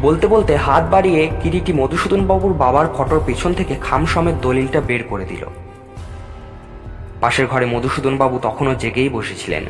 বলতে 0.00 0.26
বলতে 0.26 0.56
হাত 0.56 0.84
বাড়িয়ে 0.90 1.30
কিরিটি 1.42 1.72
মধুসূদন 1.72 2.24
বাবুর 2.24 2.52
বাবার 2.52 2.86
ফটোর 2.96 3.22
পেছন 3.26 3.54
থেকে 3.54 3.74
খাম 3.74 4.06
সমেত 4.06 4.34
দলিলটা 4.42 4.80
বের 4.80 5.02
করে 5.02 5.24
দিল। 5.24 5.46
পাশের 7.20 7.46
ঘরে 7.46 7.66
মধুসূদন 7.66 8.16
বাবু 8.16 8.38
তখনও 8.42 8.74
জেগেই 8.74 9.08
বসেছিলেন। 9.08 9.64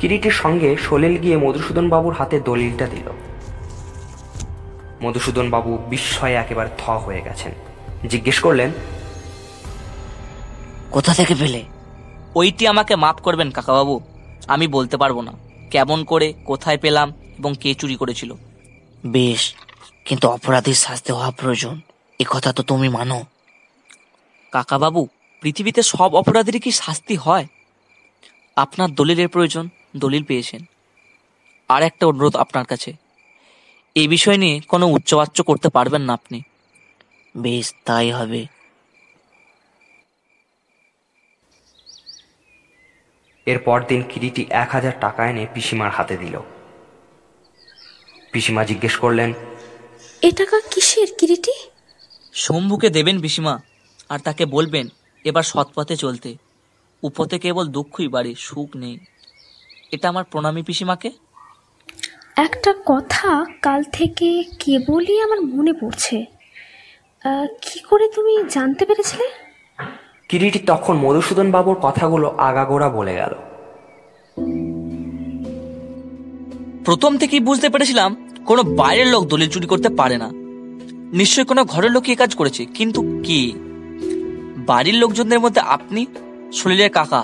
কিরিটির 0.00 0.30
সঙ্গে 0.30 0.76
সলিল 0.90 1.18
গিয়ে 1.18 1.36
মধুসূদন 1.36 1.88
বাবুর 1.88 2.12
হাতে 2.12 2.40
দলিলটা 2.40 2.86
দিল। 2.86 3.10
মধুসূদন 5.02 5.50
বাবু 5.50 5.76
বিস্ময়ে 5.76 6.34
একেবারে 6.34 6.70
থ 6.78 6.90
হয়ে 6.90 7.22
গেছেন। 7.22 7.52
জিজ্ঞেস 8.08 8.40
করলেন 8.40 8.70
কোথা 10.90 11.14
থেকে 11.14 11.34
পেলে? 11.34 11.62
ওইটি 12.34 12.66
আমাকে 12.66 12.96
মাফ 12.96 13.16
করবেন 13.16 13.50
কাকাবাবু 13.50 14.00
আমি 14.48 14.66
বলতে 14.66 14.96
পারব 14.96 15.20
না। 15.20 15.32
কেমন 15.70 16.04
করে 16.04 16.34
কোথায় 16.44 16.78
পেলাম 16.78 17.12
এবং 17.38 17.54
কে 17.60 17.74
চুরি 17.74 17.96
করেছিল। 17.96 18.34
বেশ 19.06 19.54
কিন্তু 20.04 20.28
অপরাধীর 20.28 20.74
শাস্তি 20.74 21.12
হওয়া 21.12 21.30
প্রয়োজন। 21.30 21.80
এ 22.18 22.24
কথা 22.28 22.52
তো 22.52 22.62
তুমি 22.62 22.88
মানো। 22.88 23.24
কাকাবাবু 24.52 25.08
পৃথিবীতে 25.42 25.82
সব 25.82 26.14
অপরাধীরই 26.16 26.60
কি 26.60 26.70
শাস্তি 26.70 27.16
হয়? 27.16 27.46
আপনার 28.56 28.94
দলিলের 28.94 29.28
প্রয়োজন 29.28 29.68
দলিল 29.96 30.24
পেয়েছেন। 30.24 30.64
আর 31.68 31.82
একটা 31.82 32.06
অনুরোধ 32.06 32.36
আপনার 32.36 32.64
কাছে। 32.64 33.05
এই 33.96 34.08
বিষয় 34.08 34.36
নিয়ে 34.36 34.60
কোনো 34.60 34.86
উচ্চবাচ্য 34.86 35.42
করতে 35.42 35.68
পারবেন 35.68 36.02
না 36.02 36.12
আপনি। 36.12 36.42
বেশ 37.36 37.74
তাই 37.84 38.10
হবে। 38.10 38.46
এর 43.46 43.58
দিন 43.88 44.02
কিরিটি 44.02 44.46
এক 44.50 44.68
হাজার 44.70 44.92
টাকা 45.00 45.26
এনে 45.26 45.46
পিসিমার 45.54 45.90
হাতে 45.90 46.16
দিল। 46.16 46.40
পিসিমা 48.32 48.64
জিজ্ঞেস 48.64 48.96
করলেন 48.96 49.32
এ 50.22 50.30
টাকা 50.30 50.60
কিসের 50.60 51.06
কিরিটি? 51.18 51.52
শম্ভুকে 52.34 52.90
দেবেন 52.90 53.20
পিসিমা 53.20 53.58
আর 54.08 54.18
তাকে 54.18 54.46
বলবেন 54.46 54.88
এবার 55.24 55.42
সৎপথে 55.42 55.96
চলতে। 55.96 56.36
উপথে 57.02 57.38
কেবল 57.38 57.66
দুঃখই 57.66 58.08
বাড়ি 58.08 58.34
সুখ 58.34 58.76
নেই। 58.76 58.98
এটা 59.92 60.08
আমার 60.08 60.24
প্রণামী 60.24 60.62
পিসিমাকে? 60.62 61.25
একটা 62.36 62.74
কথা 62.86 63.46
কাল 63.62 63.82
থেকে 63.92 64.44
কেবলই 64.60 65.20
আমার 65.20 65.40
মনে 65.40 65.72
পড়ছে। 65.72 66.24
কি 67.62 67.80
করে 67.80 68.08
তুমি 68.08 68.44
জানতে 68.50 68.84
পেরেছিলে? 68.84 69.26
কিরিটি 70.28 70.58
তখন 70.58 70.96
মধুসূদন 70.96 71.50
বাবুর 71.50 71.76
কথাগুলো 71.82 72.26
আগাগোড়া 72.28 72.88
বলে 72.88 73.14
গেল। 73.14 73.34
প্রথম 76.84 77.18
থেকেই 77.18 77.40
বুঝতে 77.40 77.68
পেরেছিলাম 77.68 78.10
কোনো 78.46 78.62
বাইরের 78.62 79.06
লোক 79.06 79.26
দলিল 79.26 79.48
চুরি 79.48 79.66
করতে 79.66 79.88
পারে 79.88 80.16
না। 80.18 80.28
নিশ্চয়ই 81.16 81.44
কোনো 81.44 81.64
ঘরের 81.64 81.90
লোকই 81.90 82.12
এ 82.12 82.16
কাজ 82.16 82.34
করেছে 82.34 82.64
কিন্তু 82.64 83.22
কি? 83.24 83.52
বাড়ির 84.66 84.94
লোকজনদের 84.94 85.40
মধ্যে 85.40 85.60
আপনি 85.60 86.06
সলিলের 86.52 86.90
কাকা 86.90 87.22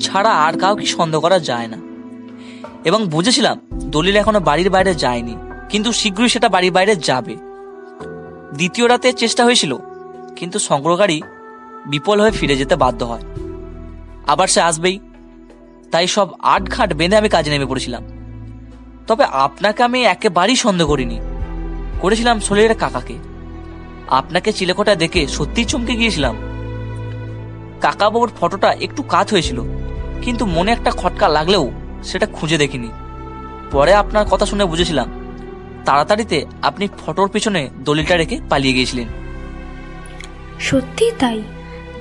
ছাড়া 0.00 0.32
আর 0.46 0.58
কাউকে 0.58 0.86
সন্দেহ 0.86 1.20
করা 1.20 1.38
যায় 1.38 1.68
না। 1.68 1.78
এবং 2.88 3.00
বুঝেছিলাম 3.06 3.56
দলিল 3.90 4.16
এখনও 4.16 4.40
বাড়ির 4.40 4.70
বাইরে 4.70 4.92
যায়নি, 4.94 5.34
কিন্তু 5.68 5.90
শীঘ্রই 5.92 6.28
সেটা 6.28 6.48
বাড়ির 6.48 6.72
বাইরে 6.72 6.94
যাবে। 7.08 7.34
দ্বিতীয় 8.54 8.86
রাতে 8.88 9.08
চেষ্টা 9.12 9.42
হয়েছিল, 9.44 9.72
কিন্তু 10.36 10.58
সংগ্রহকারী 10.58 11.18
বিপল 11.86 12.16
হয়ে 12.20 12.30
ফিরে 12.30 12.56
যেতে 12.56 12.76
বাধ্য 12.76 13.00
হয়। 13.04 13.24
আবার 14.26 14.48
সে 14.48 14.60
আসবেই। 14.60 14.96
তাই 15.90 16.06
সব 16.06 16.28
আট 16.54 16.64
ঘাট 16.70 16.90
বেঁধে 16.92 17.16
আমি 17.16 17.28
কাজে 17.28 17.50
নেমে 17.50 17.70
পড়েছিলাম। 17.70 18.02
তবে 19.06 19.24
আপনাকে 19.46 19.80
আমি 19.82 19.98
একেবারেই 20.04 20.56
সন্দেহ 20.56 20.86
করিনি। 20.88 21.18
করেছিলাম 22.00 22.36
সলিলের 22.40 22.74
কাকাকে। 22.74 23.16
আপনাকে 24.10 24.50
চিলেকোটা 24.52 24.94
দেখে 24.94 25.22
সত্যিই 25.26 25.64
চমকে 25.64 25.94
গিয়েছিলাম। 25.96 26.34
কাকা 27.80 28.06
বাবুর 28.10 28.30
ফটোটা 28.40 28.70
একটু 28.86 29.00
কাত 29.02 29.26
হয়েছিল, 29.30 29.58
কিন্তু 30.22 30.42
মনে 30.46 30.70
একটা 30.72 30.90
খটকা 30.90 31.26
লাগলেও 31.28 31.64
সেটা 32.06 32.26
খুঁজে 32.26 32.58
দেখিনি। 32.58 32.90
পরে 33.72 33.92
আপনার 33.94 34.24
কথা 34.26 34.46
শুনে 34.46 34.64
বুঝেছিলাম 34.64 35.08
তাড়াতাড়িতে 35.84 36.46
আপনি 36.62 36.88
ফটোর 36.98 37.28
পিছনে 37.28 37.60
দলিলটা 37.78 38.16
রেখে 38.16 38.36
পালিয়ে 38.48 38.74
গিয়েছিলেন। 38.74 39.08
সত্যি 40.60 41.06
তাই? 41.18 41.42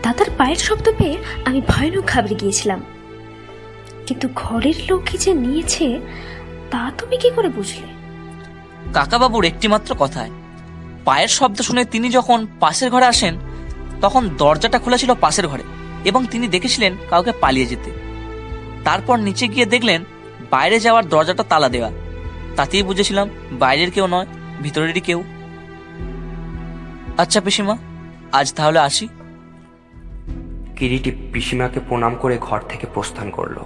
দাদার 0.03 0.29
পায়ের 0.37 0.55
শব্দ 0.55 0.89
পেয়ে 0.97 1.17
আমি 1.45 1.61
ভয়ানক 1.67 2.05
ঘাবড়ে 2.07 2.35
গিয়েছিলাম। 2.35 2.79
কিন্তু 4.07 4.29
ঘরের 4.35 4.77
লোকই 4.89 5.17
যে 5.17 5.33
নিয়েছে 5.33 5.99
তা 6.71 6.91
তুমি 6.97 7.17
কি 7.17 7.29
করে 7.29 7.49
বুঝলে? 7.49 7.87
কাকাবাবুর 8.93 9.45
একটিমাত্র 9.45 9.95
কথায় 9.99 10.31
পায়ের 11.05 11.27
শব্দ 11.27 11.57
শুনে 11.61 11.85
তিনি 11.85 12.07
যখন 12.09 12.47
পাশের 12.59 12.89
ঘরে 12.91 13.05
আসেন 13.05 13.33
তখন 14.01 14.29
দরজাটা 14.37 14.79
খোলা 14.79 14.97
ছিল 14.97 15.11
পাশের 15.21 15.47
ঘরে 15.47 15.63
এবং 16.05 16.21
তিনি 16.31 16.45
দেখেছিলেন 16.47 16.93
কাউকে 17.09 17.31
পালিয়ে 17.31 17.65
যেতে। 17.65 17.91
তারপর 18.85 19.15
নিচে 19.17 19.45
গিয়ে 19.47 19.65
দেখলেন 19.65 20.01
বাইরে 20.51 20.77
যাওয়ার 20.79 21.05
দরজাটা 21.09 21.43
তালা 21.43 21.69
দেওয়া। 21.69 21.91
তাতেই 22.55 22.83
বুঝেছিলাম 22.83 23.29
বাইরের 23.51 23.91
কেউ 23.91 24.07
নয় 24.07 24.27
ভিতরেরই 24.61 25.03
কেউ। 25.07 25.19
আচ্ছা 27.17 27.39
পিসিমা 27.41 27.75
আজ 28.31 28.47
তাহলে 28.53 28.79
আসি। 28.79 29.05
কিরিটি 30.75 31.11
পিসিমাকে 31.33 31.79
প্রণাম 31.89 32.13
করে 32.21 32.35
ঘর 32.41 32.59
থেকে 32.69 32.85
প্রস্থান 32.93 33.27
করল। 33.29 33.57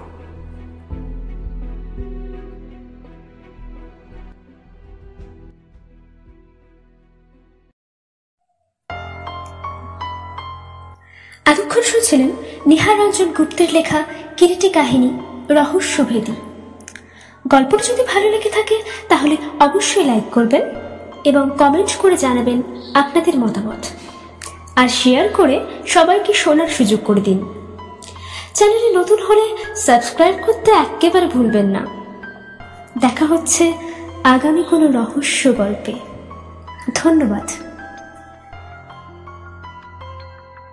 এতক্ষণ 11.45 11.81
শুনছিলেন 11.81 12.31
নিহার 12.65 12.95
রঞ্জন 12.99 13.29
গুপ্তের 13.33 13.69
লেখা 13.71 13.99
কিরিটি 14.39 14.69
কাহিনী, 14.69 15.09
রহস্যভেদী। 15.49 16.31
গল্পটি 17.47 17.91
যদি 17.91 18.03
ভালো 18.13 18.29
লেগে 18.29 18.49
থাকে, 18.49 18.81
তাহলে 19.09 19.37
অবশ্যই 19.59 20.03
লাইক 20.03 20.23
করবেন 20.31 20.61
এবং 21.23 21.49
কমেন্ট 21.57 21.95
করে 21.95 22.17
জানাবেন 22.17 22.61
আপনাদের 22.93 23.39
মতামত। 23.39 23.85
আর 24.75 24.87
শেয়ার 24.87 25.29
করে 25.29 25.59
সবাইকে 25.87 26.33
শোনার 26.33 26.67
সুযোগ 26.67 26.99
করে 27.05 27.21
দিন। 27.21 27.45
চ্যানেলে 28.53 28.95
নতুন 28.95 29.23
হলে 29.23 29.75
সাবস্ক্রাইব 29.75 30.35
করতে 30.45 30.71
একেবারে 30.71 31.27
ভুলবেন 31.27 31.65
না। 31.65 31.85
দেখা 32.97 33.25
হচ্ছে 33.25 33.73
আগামী 34.23 34.63
কোনো 34.63 34.87
রহস্য 34.87 35.57
গল্পে। 35.57 35.93
ধন্যবাদ। 36.95 37.68